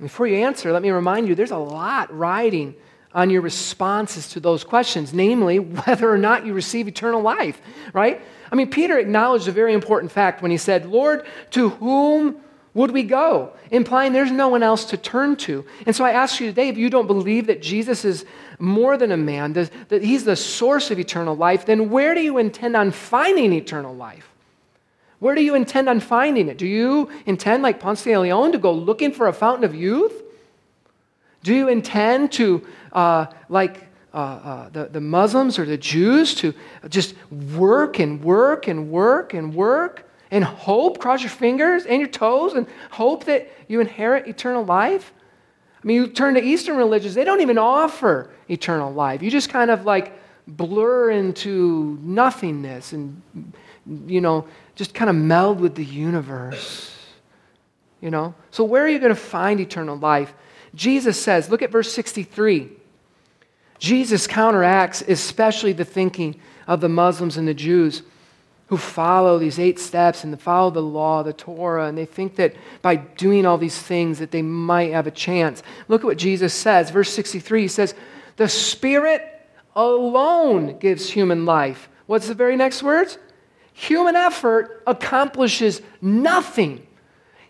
Before 0.00 0.26
you 0.26 0.36
answer, 0.36 0.72
let 0.72 0.80
me 0.80 0.90
remind 0.90 1.28
you 1.28 1.34
there's 1.34 1.50
a 1.50 1.58
lot 1.58 2.16
riding 2.16 2.74
on 3.12 3.30
your 3.30 3.40
responses 3.40 4.28
to 4.30 4.40
those 4.40 4.62
questions, 4.62 5.12
namely 5.12 5.58
whether 5.58 6.10
or 6.10 6.18
not 6.18 6.46
you 6.46 6.54
receive 6.54 6.88
eternal 6.88 7.20
life, 7.20 7.60
right? 7.92 8.22
I 8.50 8.54
mean, 8.54 8.70
Peter 8.70 8.98
acknowledged 8.98 9.48
a 9.48 9.52
very 9.52 9.74
important 9.74 10.12
fact 10.12 10.40
when 10.40 10.50
he 10.50 10.56
said, 10.56 10.86
Lord, 10.86 11.26
to 11.50 11.70
whom 11.70 12.36
would 12.74 12.92
we 12.92 13.02
go? 13.02 13.52
Implying 13.72 14.12
there's 14.12 14.30
no 14.30 14.48
one 14.48 14.62
else 14.62 14.84
to 14.86 14.96
turn 14.96 15.36
to. 15.36 15.64
And 15.84 15.96
so 15.96 16.04
I 16.04 16.12
ask 16.12 16.38
you 16.38 16.46
today 16.46 16.68
if 16.68 16.78
you 16.78 16.90
don't 16.90 17.06
believe 17.08 17.48
that 17.48 17.60
Jesus 17.60 18.04
is 18.04 18.24
more 18.60 18.96
than 18.96 19.10
a 19.10 19.16
man, 19.16 19.52
that 19.54 20.02
he's 20.02 20.24
the 20.24 20.36
source 20.36 20.90
of 20.90 20.98
eternal 20.98 21.34
life, 21.34 21.66
then 21.66 21.90
where 21.90 22.14
do 22.14 22.20
you 22.20 22.38
intend 22.38 22.76
on 22.76 22.92
finding 22.92 23.52
eternal 23.52 23.94
life? 23.94 24.27
Where 25.18 25.34
do 25.34 25.42
you 25.42 25.54
intend 25.54 25.88
on 25.88 26.00
finding 26.00 26.48
it? 26.48 26.58
Do 26.58 26.66
you 26.66 27.10
intend, 27.26 27.62
like 27.62 27.80
Ponce 27.80 28.04
de 28.04 28.16
Leon, 28.16 28.52
to 28.52 28.58
go 28.58 28.72
looking 28.72 29.12
for 29.12 29.26
a 29.26 29.32
fountain 29.32 29.64
of 29.64 29.74
youth? 29.74 30.22
Do 31.42 31.54
you 31.54 31.68
intend 31.68 32.32
to, 32.32 32.66
uh, 32.92 33.26
like 33.48 33.88
uh, 34.14 34.16
uh, 34.16 34.68
the, 34.70 34.84
the 34.86 35.00
Muslims 35.00 35.58
or 35.58 35.64
the 35.64 35.76
Jews, 35.76 36.34
to 36.36 36.54
just 36.88 37.14
work 37.56 37.98
and 37.98 38.22
work 38.22 38.68
and 38.68 38.90
work 38.90 39.34
and 39.34 39.54
work 39.54 40.08
and 40.30 40.44
hope, 40.44 40.98
cross 40.98 41.22
your 41.22 41.30
fingers 41.30 41.84
and 41.84 42.00
your 42.00 42.08
toes, 42.08 42.54
and 42.54 42.66
hope 42.90 43.24
that 43.24 43.50
you 43.66 43.80
inherit 43.80 44.28
eternal 44.28 44.64
life? 44.64 45.12
I 45.82 45.86
mean, 45.86 45.96
you 45.96 46.06
turn 46.08 46.34
to 46.34 46.42
Eastern 46.42 46.76
religions, 46.76 47.14
they 47.14 47.24
don't 47.24 47.40
even 47.40 47.58
offer 47.58 48.30
eternal 48.48 48.92
life. 48.92 49.22
You 49.22 49.30
just 49.30 49.48
kind 49.48 49.70
of 49.70 49.84
like 49.84 50.12
blur 50.48 51.10
into 51.10 51.98
nothingness 52.02 52.92
and, 52.92 53.22
you 54.06 54.20
know, 54.20 54.46
just 54.74 54.94
kind 54.94 55.10
of 55.10 55.16
meld 55.16 55.60
with 55.60 55.74
the 55.74 55.84
universe. 55.84 56.94
You 58.00 58.10
know? 58.10 58.34
So, 58.50 58.64
where 58.64 58.84
are 58.84 58.88
you 58.88 58.98
going 58.98 59.14
to 59.14 59.20
find 59.20 59.60
eternal 59.60 59.96
life? 59.96 60.32
Jesus 60.74 61.20
says, 61.20 61.50
look 61.50 61.62
at 61.62 61.70
verse 61.70 61.92
63. 61.92 62.70
Jesus 63.78 64.26
counteracts 64.26 65.02
especially 65.02 65.72
the 65.72 65.84
thinking 65.84 66.40
of 66.66 66.80
the 66.80 66.88
Muslims 66.88 67.36
and 67.36 67.46
the 67.46 67.54
Jews 67.54 68.02
who 68.68 68.76
follow 68.76 69.38
these 69.38 69.58
eight 69.58 69.78
steps 69.78 70.24
and 70.24 70.38
follow 70.40 70.70
the 70.70 70.82
law, 70.82 71.22
the 71.22 71.32
Torah, 71.32 71.86
and 71.86 71.96
they 71.96 72.04
think 72.04 72.36
that 72.36 72.54
by 72.82 72.96
doing 72.96 73.46
all 73.46 73.56
these 73.56 73.80
things 73.80 74.18
that 74.18 74.30
they 74.30 74.42
might 74.42 74.92
have 74.92 75.06
a 75.06 75.10
chance. 75.10 75.62
Look 75.88 76.02
at 76.02 76.06
what 76.06 76.18
Jesus 76.18 76.52
says. 76.52 76.90
Verse 76.90 77.10
63, 77.10 77.62
he 77.62 77.68
says, 77.68 77.94
The 78.36 78.48
Spirit 78.48 79.37
alone 79.78 80.76
gives 80.78 81.08
human 81.10 81.46
life. 81.46 81.88
What's 82.06 82.26
the 82.26 82.34
very 82.34 82.56
next 82.56 82.82
words? 82.82 83.16
Human 83.72 84.16
effort 84.16 84.82
accomplishes 84.86 85.80
nothing. 86.02 86.84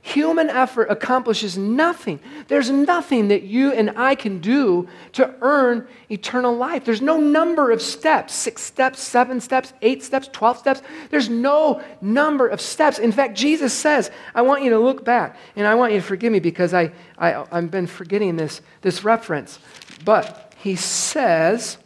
Human 0.03 0.49
effort 0.49 0.89
accomplishes 0.91 1.57
nothing. 1.59 2.21
There's 2.47 2.71
nothing 2.71 3.29
that 3.29 3.43
you 3.43 3.73
and 3.73 3.91
I 3.97 4.15
can 4.15 4.41
do 4.41 4.89
to 5.13 5.35
earn 5.41 5.87
eternal 6.11 6.55
life. 6.55 6.85
There's 6.85 7.03
no 7.03 7.19
number 7.19 7.71
of 7.71 7.81
steps 7.83 8.35
six 8.35 8.63
steps, 8.63 9.01
seven 9.01 9.41
steps, 9.41 9.73
eight 9.81 10.03
steps, 10.03 10.29
12 10.33 10.59
steps. 10.59 10.83
There's 11.11 11.29
no 11.29 11.83
number 12.01 12.47
of 12.47 12.61
steps. 12.61 12.99
In 12.99 13.11
fact, 13.11 13.37
Jesus 13.37 13.73
says, 13.73 14.11
I 14.35 14.43
want 14.43 14.63
you 14.63 14.71
to 14.71 14.79
look 14.79 15.05
back, 15.05 15.37
and 15.57 15.67
I 15.67 15.75
want 15.75 15.93
you 15.93 16.01
to 16.01 16.07
forgive 16.07 16.33
me 16.33 16.41
because 16.41 16.75
I, 16.75 16.93
I, 17.17 17.45
I've 17.51 17.71
been 17.71 17.87
forgetting 17.87 18.37
this, 18.37 18.61
this 18.83 19.03
reference. 19.03 19.59
But 20.05 20.55
he 20.59 20.77
says, 20.77 21.79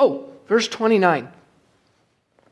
oh, 0.00 0.28
verse 0.48 0.66
29. 0.66 1.28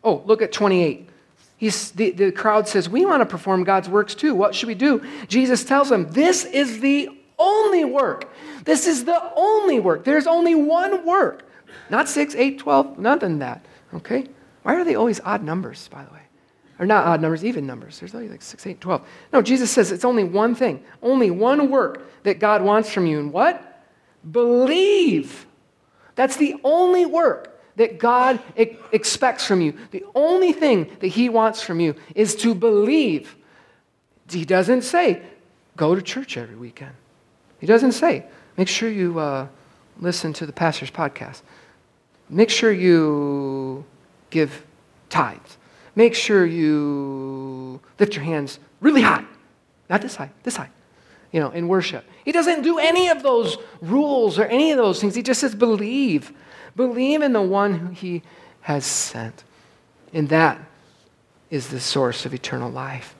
Oh, 0.04 0.22
look 0.26 0.42
at 0.42 0.52
28. 0.52 1.08
He's, 1.56 1.90
the, 1.90 2.10
the 2.12 2.30
crowd 2.30 2.68
says, 2.68 2.88
We 2.88 3.04
want 3.04 3.20
to 3.20 3.26
perform 3.26 3.64
God's 3.64 3.88
works 3.88 4.14
too. 4.14 4.34
What 4.34 4.54
should 4.54 4.68
we 4.68 4.76
do? 4.76 5.04
Jesus 5.26 5.64
tells 5.64 5.88
them, 5.88 6.08
This 6.12 6.44
is 6.44 6.78
the 6.80 7.10
only 7.36 7.84
work. 7.84 8.30
This 8.64 8.86
is 8.86 9.04
the 9.04 9.32
only 9.34 9.80
work. 9.80 10.04
There's 10.04 10.28
only 10.28 10.54
one 10.54 11.04
work. 11.04 11.48
Not 11.90 12.08
6, 12.08 12.34
8, 12.34 12.58
12, 12.58 12.98
nothing 12.98 13.38
that. 13.40 13.64
Okay? 13.94 14.26
Why 14.62 14.74
are 14.74 14.84
they 14.84 14.94
always 14.94 15.20
odd 15.24 15.42
numbers, 15.42 15.88
by 15.88 16.04
the 16.04 16.12
way? 16.12 16.20
Or 16.78 16.86
not 16.86 17.06
odd 17.06 17.20
numbers, 17.20 17.44
even 17.44 17.66
numbers. 17.66 17.98
There's 17.98 18.14
only 18.14 18.28
like 18.28 18.42
6, 18.42 18.66
8, 18.66 18.80
12. 18.80 19.08
No, 19.32 19.42
Jesus 19.42 19.70
says 19.70 19.90
it's 19.90 20.04
only 20.04 20.24
one 20.24 20.54
thing, 20.54 20.84
only 21.02 21.30
one 21.30 21.70
work 21.70 22.22
that 22.22 22.38
God 22.38 22.62
wants 22.62 22.92
from 22.92 23.06
you. 23.06 23.18
And 23.18 23.32
what? 23.32 23.84
Believe. 24.30 25.47
That's 26.18 26.34
the 26.34 26.56
only 26.64 27.06
work 27.06 27.60
that 27.76 28.00
God 28.00 28.40
expects 28.56 29.46
from 29.46 29.60
you, 29.60 29.72
the 29.92 30.04
only 30.16 30.52
thing 30.52 30.90
that 30.98 31.06
He 31.06 31.28
wants 31.28 31.62
from 31.62 31.78
you 31.78 31.94
is 32.16 32.34
to 32.42 32.56
believe. 32.56 33.36
He 34.28 34.44
doesn't 34.44 34.82
say, 34.82 35.22
go 35.76 35.94
to 35.94 36.02
church 36.02 36.36
every 36.36 36.56
weekend. 36.56 36.90
He 37.60 37.68
doesn't 37.68 37.92
say, 37.92 38.26
make 38.56 38.66
sure 38.66 38.90
you 38.90 39.20
uh, 39.20 39.46
listen 40.00 40.32
to 40.32 40.44
the 40.44 40.52
pastor's 40.52 40.90
podcast. 40.90 41.42
Make 42.28 42.50
sure 42.50 42.72
you 42.72 43.84
give 44.30 44.66
tithes. 45.10 45.56
Make 45.94 46.16
sure 46.16 46.44
you 46.44 47.80
lift 48.00 48.16
your 48.16 48.24
hands 48.24 48.58
really 48.80 49.02
high. 49.02 49.24
Not 49.88 50.02
this 50.02 50.16
high, 50.16 50.32
this 50.42 50.56
high, 50.56 50.70
you 51.32 51.40
know, 51.40 51.50
in 51.50 51.68
worship. 51.68 52.04
He 52.24 52.32
doesn't 52.32 52.62
do 52.62 52.78
any 52.78 53.08
of 53.08 53.22
those 53.22 53.58
rules 53.80 54.38
or 54.38 54.44
any 54.44 54.70
of 54.70 54.78
those 54.78 55.00
things. 55.00 55.14
He 55.14 55.22
just 55.22 55.40
says, 55.40 55.54
believe. 55.54 56.32
Believe 56.76 57.22
in 57.22 57.32
the 57.32 57.42
one 57.42 57.74
who 57.74 57.88
he 57.88 58.22
has 58.62 58.84
sent. 58.84 59.44
And 60.12 60.28
that 60.30 60.60
is 61.50 61.68
the 61.68 61.80
source 61.80 62.26
of 62.26 62.34
eternal 62.34 62.70
life. 62.70 63.14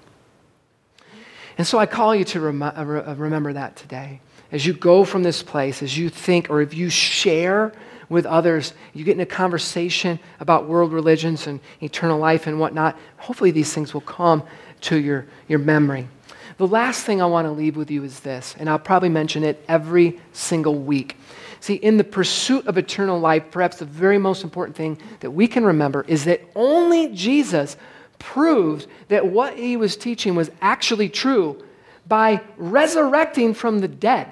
And 1.56 1.66
so 1.66 1.78
I 1.78 1.86
call 1.86 2.14
you 2.14 2.24
to 2.24 2.40
rem- 2.40 2.62
uh, 2.62 2.72
uh, 2.76 3.14
remember 3.18 3.52
that 3.52 3.76
today. 3.76 4.20
As 4.52 4.64
you 4.64 4.72
go 4.72 5.04
from 5.04 5.22
this 5.22 5.42
place, 5.42 5.82
as 5.82 5.98
you 5.98 6.08
think, 6.08 6.48
or 6.48 6.62
if 6.62 6.72
you 6.72 6.88
share 6.88 7.72
with 8.08 8.24
others, 8.24 8.72
you 8.94 9.04
get 9.04 9.16
in 9.16 9.20
a 9.20 9.26
conversation 9.26 10.18
about 10.40 10.66
world 10.66 10.92
religions 10.92 11.46
and 11.46 11.60
eternal 11.82 12.18
life 12.18 12.46
and 12.46 12.58
whatnot, 12.58 12.96
hopefully 13.18 13.50
these 13.50 13.74
things 13.74 13.92
will 13.92 14.00
come 14.00 14.42
to 14.82 14.96
your, 14.96 15.26
your 15.48 15.58
memory. 15.58 16.08
The 16.58 16.66
last 16.66 17.04
thing 17.04 17.22
I 17.22 17.26
want 17.26 17.46
to 17.46 17.52
leave 17.52 17.76
with 17.76 17.88
you 17.88 18.02
is 18.02 18.18
this, 18.20 18.56
and 18.58 18.68
I'll 18.68 18.80
probably 18.80 19.08
mention 19.08 19.44
it 19.44 19.64
every 19.68 20.20
single 20.32 20.74
week. 20.74 21.16
See, 21.60 21.74
in 21.74 21.98
the 21.98 22.04
pursuit 22.04 22.66
of 22.66 22.76
eternal 22.76 23.20
life, 23.20 23.44
perhaps 23.52 23.76
the 23.76 23.84
very 23.84 24.18
most 24.18 24.42
important 24.42 24.76
thing 24.76 24.98
that 25.20 25.30
we 25.30 25.46
can 25.46 25.64
remember 25.64 26.04
is 26.08 26.24
that 26.24 26.40
only 26.56 27.14
Jesus 27.14 27.76
proved 28.18 28.88
that 29.06 29.28
what 29.28 29.56
he 29.56 29.76
was 29.76 29.96
teaching 29.96 30.34
was 30.34 30.50
actually 30.60 31.08
true 31.08 31.62
by 32.08 32.40
resurrecting 32.56 33.54
from 33.54 33.78
the 33.78 33.86
dead, 33.86 34.26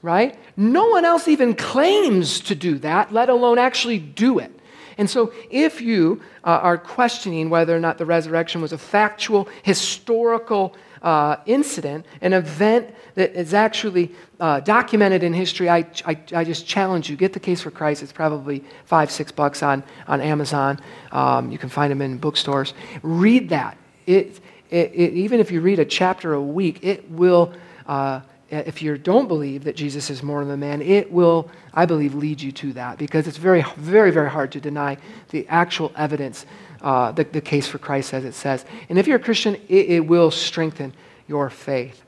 right? 0.00 0.38
No 0.56 0.88
one 0.88 1.04
else 1.04 1.28
even 1.28 1.54
claims 1.54 2.40
to 2.40 2.54
do 2.54 2.78
that, 2.78 3.12
let 3.12 3.28
alone 3.28 3.58
actually 3.58 3.98
do 3.98 4.38
it. 4.38 4.52
And 4.96 5.08
so, 5.08 5.32
if 5.50 5.82
you 5.82 6.22
uh, 6.44 6.60
are 6.62 6.78
questioning 6.78 7.50
whether 7.50 7.76
or 7.76 7.78
not 7.78 7.98
the 7.98 8.06
resurrection 8.06 8.62
was 8.62 8.72
a 8.72 8.78
factual, 8.78 9.48
historical 9.62 10.74
uh, 11.02 11.36
incident, 11.46 12.06
an 12.20 12.32
event 12.32 12.94
that 13.14 13.32
is 13.32 13.54
actually 13.54 14.12
uh, 14.40 14.60
documented 14.60 15.22
in 15.22 15.32
history, 15.32 15.68
I, 15.68 15.86
I, 16.04 16.18
I, 16.34 16.44
just 16.44 16.66
challenge 16.66 17.10
you 17.10 17.16
get 17.16 17.32
the 17.32 17.40
case 17.40 17.60
for 17.60 17.70
Christ. 17.70 18.02
It's 18.02 18.12
probably 18.12 18.64
five, 18.84 19.10
six 19.10 19.32
bucks 19.32 19.62
on, 19.62 19.82
on 20.06 20.20
Amazon. 20.20 20.80
Um, 21.10 21.50
you 21.50 21.58
can 21.58 21.68
find 21.68 21.90
them 21.90 22.02
in 22.02 22.18
bookstores. 22.18 22.74
Read 23.02 23.48
that. 23.48 23.76
It, 24.06 24.40
it, 24.70 24.92
it, 24.94 25.12
even 25.14 25.40
if 25.40 25.50
you 25.50 25.60
read 25.60 25.78
a 25.78 25.84
chapter 25.84 26.34
a 26.34 26.42
week, 26.42 26.80
it 26.82 27.10
will. 27.10 27.52
Uh, 27.86 28.20
if 28.50 28.80
you 28.80 28.96
don't 28.96 29.28
believe 29.28 29.64
that 29.64 29.76
Jesus 29.76 30.08
is 30.10 30.22
more 30.22 30.44
than 30.44 30.54
a 30.54 30.56
man, 30.56 30.80
it 30.80 31.12
will, 31.12 31.50
I 31.74 31.86
believe, 31.86 32.14
lead 32.14 32.40
you 32.40 32.52
to 32.52 32.72
that 32.74 32.98
because 32.98 33.26
it's 33.26 33.36
very, 33.36 33.64
very, 33.76 34.10
very 34.10 34.30
hard 34.30 34.52
to 34.52 34.60
deny 34.60 34.96
the 35.30 35.46
actual 35.48 35.92
evidence, 35.96 36.46
uh, 36.80 37.12
the, 37.12 37.24
the 37.24 37.40
case 37.40 37.66
for 37.66 37.78
Christ 37.78 38.14
as 38.14 38.24
it 38.24 38.32
says. 38.32 38.64
And 38.88 38.98
if 38.98 39.06
you're 39.06 39.16
a 39.16 39.22
Christian, 39.22 39.56
it, 39.68 39.90
it 39.90 40.06
will 40.06 40.30
strengthen 40.30 40.94
your 41.26 41.50
faith. 41.50 42.02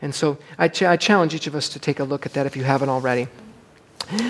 And 0.00 0.14
so 0.14 0.38
I, 0.58 0.68
ch- 0.68 0.82
I, 0.82 0.96
challenge 0.96 1.34
each 1.34 1.46
of 1.46 1.54
us 1.54 1.68
to 1.70 1.78
take 1.78 2.00
a 2.00 2.04
look 2.04 2.24
at 2.24 2.32
that 2.34 2.46
if 2.46 2.56
you 2.56 2.64
haven't 2.64 2.88
already. 2.88 3.28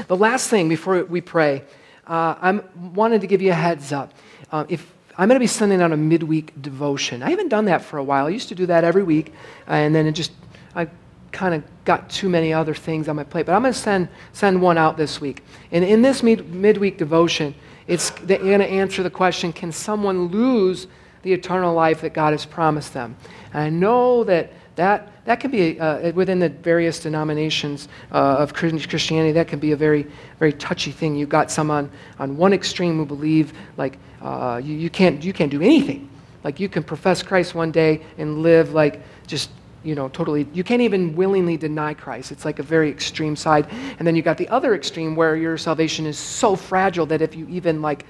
The 0.08 0.16
last 0.16 0.48
thing 0.48 0.68
before 0.68 1.04
we 1.04 1.20
pray, 1.20 1.62
uh, 2.06 2.34
I 2.40 2.60
wanted 2.94 3.20
to 3.20 3.26
give 3.26 3.40
you 3.42 3.50
a 3.50 3.54
heads 3.54 3.92
up. 3.92 4.12
Uh, 4.50 4.64
if 4.68 4.92
I'm 5.16 5.28
going 5.28 5.36
to 5.36 5.40
be 5.40 5.46
sending 5.46 5.82
out 5.82 5.92
a 5.92 5.96
midweek 5.98 6.60
devotion. 6.62 7.22
I 7.22 7.28
haven't 7.28 7.48
done 7.48 7.66
that 7.66 7.82
for 7.82 7.98
a 7.98 8.02
while. 8.02 8.26
I 8.26 8.30
used 8.30 8.48
to 8.48 8.54
do 8.54 8.64
that 8.66 8.84
every 8.84 9.02
week, 9.02 9.34
and 9.66 9.94
then 9.94 10.06
it 10.06 10.12
just 10.12 10.32
I 10.74 10.88
kind 11.32 11.54
of 11.54 11.62
got 11.84 12.10
too 12.10 12.28
many 12.28 12.52
other 12.52 12.74
things 12.74 13.08
on 13.08 13.16
my 13.16 13.24
plate. 13.24 13.46
But 13.46 13.54
I'm 13.54 13.62
going 13.62 13.72
to 13.72 13.78
send, 13.78 14.08
send 14.32 14.60
one 14.60 14.78
out 14.78 14.96
this 14.96 15.20
week. 15.20 15.42
And 15.72 15.84
in 15.84 16.02
this 16.02 16.22
mid, 16.22 16.52
midweek 16.52 16.98
devotion, 16.98 17.54
it's 17.86 18.10
going 18.10 18.60
to 18.60 18.66
answer 18.66 19.02
the 19.02 19.10
question 19.10 19.52
can 19.52 19.72
someone 19.72 20.28
lose 20.28 20.86
the 21.22 21.32
eternal 21.32 21.74
life 21.74 22.00
that 22.02 22.14
God 22.14 22.32
has 22.32 22.44
promised 22.44 22.94
them? 22.94 23.16
And 23.52 23.62
I 23.62 23.70
know 23.70 24.24
that 24.24 24.52
that, 24.76 25.12
that 25.26 25.40
can 25.40 25.50
be, 25.50 25.78
uh, 25.78 26.12
within 26.12 26.38
the 26.38 26.48
various 26.48 27.00
denominations 27.00 27.88
uh, 28.12 28.36
of 28.38 28.54
Christianity, 28.54 29.32
that 29.32 29.48
can 29.48 29.58
be 29.58 29.72
a 29.72 29.76
very, 29.76 30.06
very 30.38 30.52
touchy 30.54 30.90
thing. 30.90 31.16
You've 31.16 31.28
got 31.28 31.50
some 31.50 31.70
on, 31.70 31.90
on 32.18 32.36
one 32.36 32.52
extreme 32.52 32.96
who 32.96 33.04
believe, 33.04 33.52
like, 33.76 33.98
uh, 34.22 34.60
you, 34.62 34.74
you, 34.74 34.88
can't, 34.88 35.22
you 35.22 35.32
can't 35.32 35.50
do 35.50 35.60
anything. 35.60 36.08
Like, 36.44 36.60
you 36.60 36.68
can 36.68 36.82
profess 36.82 37.22
Christ 37.22 37.54
one 37.54 37.70
day 37.70 38.02
and 38.16 38.42
live 38.42 38.72
like 38.72 39.02
just 39.26 39.50
you 39.82 39.94
know, 39.94 40.08
totally, 40.08 40.46
you 40.52 40.62
can't 40.62 40.82
even 40.82 41.16
willingly 41.16 41.56
deny 41.56 41.94
Christ. 41.94 42.32
It's 42.32 42.44
like 42.44 42.58
a 42.58 42.62
very 42.62 42.90
extreme 42.90 43.34
side. 43.34 43.66
And 43.98 44.06
then 44.06 44.14
you 44.14 44.22
got 44.22 44.36
the 44.36 44.48
other 44.48 44.74
extreme 44.74 45.16
where 45.16 45.36
your 45.36 45.56
salvation 45.56 46.06
is 46.06 46.18
so 46.18 46.54
fragile 46.54 47.06
that 47.06 47.22
if 47.22 47.34
you 47.34 47.46
even 47.48 47.80
like 47.80 48.04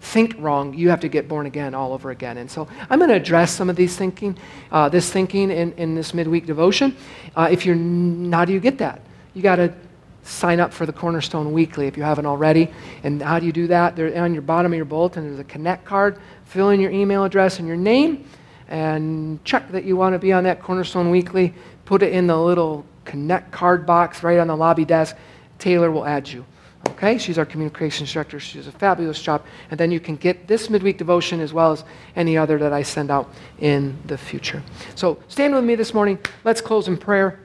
think 0.00 0.36
wrong, 0.38 0.72
you 0.74 0.88
have 0.88 1.00
to 1.00 1.08
get 1.08 1.28
born 1.28 1.46
again 1.46 1.74
all 1.74 1.92
over 1.92 2.10
again. 2.10 2.38
And 2.38 2.48
so 2.48 2.68
I'm 2.88 2.98
going 2.98 3.10
to 3.10 3.16
address 3.16 3.52
some 3.52 3.68
of 3.68 3.74
these 3.74 3.96
thinking, 3.96 4.38
uh, 4.70 4.88
this 4.88 5.10
thinking 5.10 5.50
in, 5.50 5.72
in 5.72 5.94
this 5.96 6.14
midweek 6.14 6.46
devotion. 6.46 6.96
Uh, 7.34 7.48
if 7.50 7.66
you're, 7.66 7.76
how 8.30 8.44
do 8.44 8.52
you 8.52 8.60
get 8.60 8.78
that? 8.78 9.02
You 9.34 9.42
got 9.42 9.56
to 9.56 9.74
sign 10.22 10.60
up 10.60 10.72
for 10.72 10.86
the 10.86 10.92
Cornerstone 10.92 11.52
Weekly 11.52 11.86
if 11.86 11.96
you 11.96 12.02
haven't 12.04 12.26
already. 12.26 12.70
And 13.02 13.20
how 13.20 13.40
do 13.40 13.46
you 13.46 13.52
do 13.52 13.66
that? 13.68 13.96
There 13.96 14.16
on 14.22 14.32
your 14.32 14.42
bottom 14.42 14.72
of 14.72 14.76
your 14.76 14.84
bulletin, 14.84 15.24
there's 15.24 15.40
a 15.40 15.44
connect 15.44 15.84
card. 15.84 16.18
Fill 16.44 16.70
in 16.70 16.80
your 16.80 16.92
email 16.92 17.24
address 17.24 17.58
and 17.58 17.66
your 17.66 17.76
name 17.76 18.28
and 18.68 19.44
check 19.44 19.70
that 19.70 19.84
you 19.84 19.96
want 19.96 20.14
to 20.14 20.18
be 20.18 20.32
on 20.32 20.44
that 20.44 20.62
Cornerstone 20.62 21.10
Weekly. 21.10 21.54
Put 21.84 22.02
it 22.02 22.12
in 22.12 22.26
the 22.26 22.36
little 22.36 22.84
connect 23.04 23.52
card 23.52 23.86
box 23.86 24.22
right 24.22 24.38
on 24.38 24.48
the 24.48 24.56
lobby 24.56 24.84
desk. 24.84 25.16
Taylor 25.58 25.90
will 25.90 26.04
add 26.04 26.28
you. 26.28 26.44
Okay, 26.90 27.18
she's 27.18 27.38
our 27.38 27.44
communications 27.44 28.12
director. 28.12 28.38
She 28.38 28.58
does 28.58 28.66
a 28.68 28.72
fabulous 28.72 29.20
job. 29.20 29.44
And 29.70 29.78
then 29.78 29.90
you 29.90 30.00
can 30.00 30.16
get 30.16 30.46
this 30.46 30.70
midweek 30.70 30.98
devotion 30.98 31.40
as 31.40 31.52
well 31.52 31.72
as 31.72 31.84
any 32.14 32.36
other 32.36 32.58
that 32.58 32.72
I 32.72 32.82
send 32.82 33.10
out 33.10 33.32
in 33.58 33.98
the 34.06 34.16
future. 34.16 34.62
So 34.94 35.18
stand 35.28 35.54
with 35.54 35.64
me 35.64 35.74
this 35.74 35.92
morning. 35.92 36.18
Let's 36.44 36.60
close 36.60 36.88
in 36.88 36.96
prayer. 36.96 37.40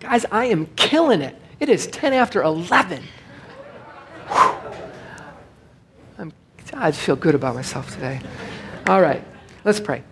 Guys, 0.00 0.24
I 0.30 0.46
am 0.46 0.66
killing 0.76 1.22
it. 1.22 1.36
It 1.58 1.68
is 1.68 1.88
10 1.88 2.12
after 2.12 2.42
11. 2.42 3.02
I'm, 6.18 6.32
I 6.72 6.92
feel 6.92 7.16
good 7.16 7.34
about 7.34 7.56
myself 7.56 7.92
today. 7.92 8.20
All 8.86 9.02
right. 9.02 9.24
Let's 9.64 9.80
pray. 9.80 10.02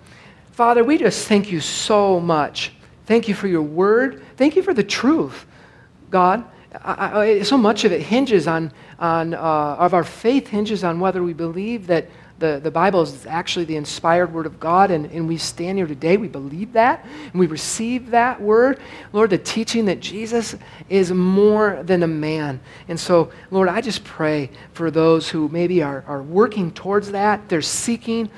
Father, 0.52 0.82
we 0.82 0.98
just 0.98 1.28
thank 1.28 1.50
you 1.50 1.60
so 1.60 2.18
much. 2.18 2.72
Thank 3.06 3.28
you 3.28 3.34
for 3.34 3.46
your 3.46 3.62
word. 3.62 4.22
Thank 4.36 4.56
you 4.56 4.62
for 4.62 4.74
the 4.74 4.82
truth, 4.82 5.46
God. 6.10 6.44
I, 6.82 7.20
I, 7.20 7.42
so 7.42 7.56
much 7.56 7.84
of 7.84 7.92
it 7.92 8.02
hinges 8.02 8.46
on, 8.48 8.72
on 8.98 9.34
uh, 9.34 9.38
of 9.38 9.94
our 9.94 10.04
faith 10.04 10.48
hinges 10.48 10.84
on 10.84 11.00
whether 11.00 11.22
we 11.22 11.32
believe 11.32 11.86
that 11.86 12.08
the, 12.38 12.60
the 12.62 12.70
Bible 12.70 13.00
is 13.00 13.24
actually 13.26 13.64
the 13.64 13.76
inspired 13.76 14.32
word 14.32 14.44
of 14.44 14.60
God, 14.60 14.90
and, 14.90 15.06
and 15.06 15.26
we 15.26 15.38
stand 15.38 15.78
here 15.78 15.86
today. 15.86 16.18
We 16.18 16.28
believe 16.28 16.74
that, 16.74 17.06
and 17.32 17.40
we 17.40 17.46
receive 17.46 18.10
that 18.10 18.40
word. 18.40 18.78
Lord, 19.14 19.30
the 19.30 19.38
teaching 19.38 19.86
that 19.86 20.00
Jesus 20.00 20.54
is 20.90 21.10
more 21.12 21.82
than 21.82 22.02
a 22.02 22.06
man. 22.06 22.60
And 22.88 23.00
so, 23.00 23.32
Lord, 23.50 23.70
I 23.70 23.80
just 23.80 24.04
pray 24.04 24.50
for 24.74 24.90
those 24.90 25.30
who 25.30 25.48
maybe 25.48 25.82
are, 25.82 26.04
are 26.06 26.22
working 26.22 26.72
towards 26.72 27.10
that. 27.12 27.48
They're 27.48 27.62
seeking, 27.62 28.28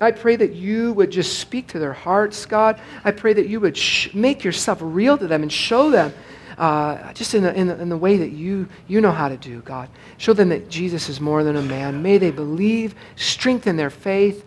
I 0.00 0.10
pray 0.10 0.36
that 0.36 0.52
you 0.52 0.92
would 0.92 1.10
just 1.10 1.38
speak 1.38 1.68
to 1.68 1.78
their 1.78 1.92
hearts, 1.92 2.44
God. 2.44 2.80
I 3.04 3.12
pray 3.12 3.32
that 3.32 3.48
you 3.48 3.60
would 3.60 3.76
sh- 3.76 4.12
make 4.12 4.44
yourself 4.44 4.78
real 4.82 5.16
to 5.16 5.26
them 5.26 5.42
and 5.42 5.52
show 5.52 5.90
them 5.90 6.12
uh, 6.58 7.12
just 7.12 7.34
in 7.34 7.42
the, 7.42 7.54
in, 7.54 7.66
the, 7.66 7.80
in 7.80 7.88
the 7.88 7.96
way 7.96 8.16
that 8.16 8.30
you, 8.30 8.68
you 8.88 9.00
know 9.00 9.10
how 9.10 9.28
to 9.28 9.36
do, 9.36 9.60
God. 9.62 9.88
Show 10.18 10.32
them 10.32 10.48
that 10.50 10.68
Jesus 10.68 11.08
is 11.08 11.20
more 11.20 11.44
than 11.44 11.56
a 11.56 11.62
man. 11.62 12.02
May 12.02 12.18
they 12.18 12.30
believe, 12.30 12.94
strengthen 13.16 13.76
their 13.76 13.90
faith. 13.90 14.44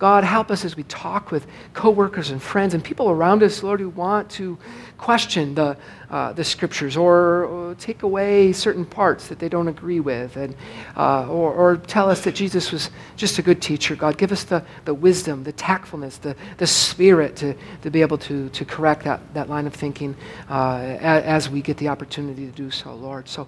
God, 0.00 0.24
help 0.24 0.50
us 0.50 0.64
as 0.64 0.76
we 0.76 0.82
talk 0.84 1.30
with 1.30 1.46
coworkers 1.74 2.30
and 2.30 2.42
friends 2.42 2.72
and 2.72 2.82
people 2.82 3.10
around 3.10 3.42
us, 3.42 3.62
Lord, 3.62 3.80
who 3.80 3.90
want 3.90 4.30
to 4.30 4.56
question 4.96 5.54
the, 5.54 5.76
uh, 6.08 6.32
the 6.32 6.42
scriptures 6.42 6.96
or, 6.96 7.44
or, 7.44 7.74
take 7.74 8.02
away 8.02 8.54
certain 8.54 8.86
parts 8.86 9.28
that 9.28 9.38
they 9.38 9.50
don't 9.50 9.68
agree 9.68 10.00
with, 10.00 10.38
and, 10.38 10.56
uh, 10.96 11.28
or, 11.28 11.52
or, 11.52 11.76
tell 11.76 12.08
us 12.08 12.22
that 12.22 12.34
Jesus 12.34 12.72
was 12.72 12.90
just 13.16 13.38
a 13.38 13.42
good 13.42 13.60
teacher. 13.60 13.94
God, 13.94 14.16
give 14.16 14.32
us 14.32 14.42
the, 14.44 14.64
the 14.86 14.94
wisdom, 14.94 15.44
the 15.44 15.52
tactfulness, 15.52 16.16
the, 16.16 16.34
the 16.56 16.66
spirit 16.66 17.36
to, 17.36 17.54
to 17.82 17.90
be 17.90 18.00
able 18.00 18.16
to, 18.18 18.48
to 18.48 18.64
correct 18.64 19.04
that, 19.04 19.20
that 19.34 19.50
line 19.50 19.66
of 19.66 19.74
thinking 19.74 20.16
uh, 20.48 20.96
as, 20.98 21.24
as 21.24 21.50
we 21.50 21.60
get 21.60 21.76
the 21.76 21.88
opportunity 21.88 22.46
to 22.46 22.52
do 22.52 22.70
so, 22.70 22.94
Lord. 22.94 23.28
So 23.28 23.46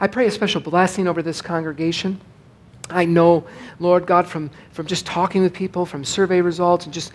I 0.00 0.06
pray 0.06 0.26
a 0.26 0.30
special 0.30 0.62
blessing 0.62 1.06
over 1.06 1.20
this 1.20 1.42
congregation. 1.42 2.22
I 2.90 3.04
know, 3.04 3.44
Lord 3.78 4.06
God, 4.06 4.26
from, 4.26 4.50
from 4.72 4.86
just 4.86 5.06
talking 5.06 5.42
with 5.42 5.52
people, 5.52 5.86
from 5.86 6.04
survey 6.04 6.40
results, 6.40 6.84
and 6.84 6.94
just 6.94 7.12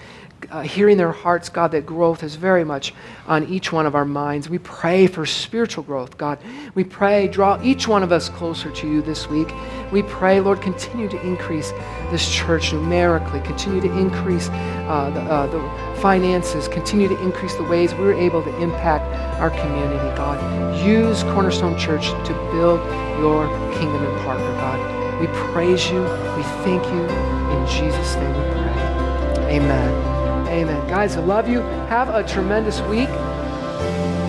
uh, 0.51 0.61
hearing 0.61 0.97
their 0.97 1.11
hearts, 1.11 1.49
God, 1.49 1.71
that 1.71 1.85
growth 1.85 2.23
is 2.23 2.35
very 2.35 2.63
much 2.63 2.93
on 3.27 3.45
each 3.47 3.71
one 3.71 3.85
of 3.85 3.95
our 3.95 4.05
minds. 4.05 4.49
We 4.49 4.59
pray 4.59 5.07
for 5.07 5.25
spiritual 5.25 5.83
growth, 5.83 6.17
God. 6.17 6.39
We 6.75 6.83
pray, 6.83 7.27
draw 7.27 7.59
each 7.63 7.87
one 7.87 8.03
of 8.03 8.11
us 8.11 8.29
closer 8.29 8.71
to 8.71 8.87
you 8.87 9.01
this 9.01 9.29
week. 9.29 9.49
We 9.91 10.03
pray, 10.03 10.39
Lord, 10.39 10.61
continue 10.61 11.09
to 11.09 11.21
increase 11.25 11.71
this 12.11 12.29
church 12.31 12.73
numerically, 12.73 13.41
continue 13.41 13.81
to 13.81 13.97
increase 13.97 14.49
uh, 14.49 15.11
the, 15.13 15.21
uh, 15.21 15.47
the 15.47 16.01
finances, 16.01 16.67
continue 16.67 17.07
to 17.07 17.19
increase 17.23 17.55
the 17.55 17.63
ways 17.63 17.93
we're 17.93 18.13
able 18.13 18.43
to 18.43 18.55
impact 18.61 19.05
our 19.39 19.49
community, 19.49 20.15
God. 20.15 20.85
Use 20.85 21.23
Cornerstone 21.23 21.77
Church 21.77 22.09
to 22.09 22.33
build 22.51 22.79
your 23.19 23.47
kingdom 23.73 24.03
in 24.03 24.23
Parker, 24.23 24.43
God. 24.53 25.04
We 25.19 25.27
praise 25.27 25.89
you. 25.89 26.01
We 26.01 26.43
thank 26.63 26.83
you. 26.85 27.05
In 27.05 27.67
Jesus' 27.67 28.15
name 28.15 28.33
we 28.33 28.51
pray. 28.51 29.55
Amen. 29.55 30.47
Amen. 30.47 30.87
Guys, 30.87 31.17
I 31.17 31.21
love 31.21 31.47
you. 31.47 31.61
Have 31.89 32.09
a 32.09 32.23
tremendous 32.27 32.81
week. 32.81 33.09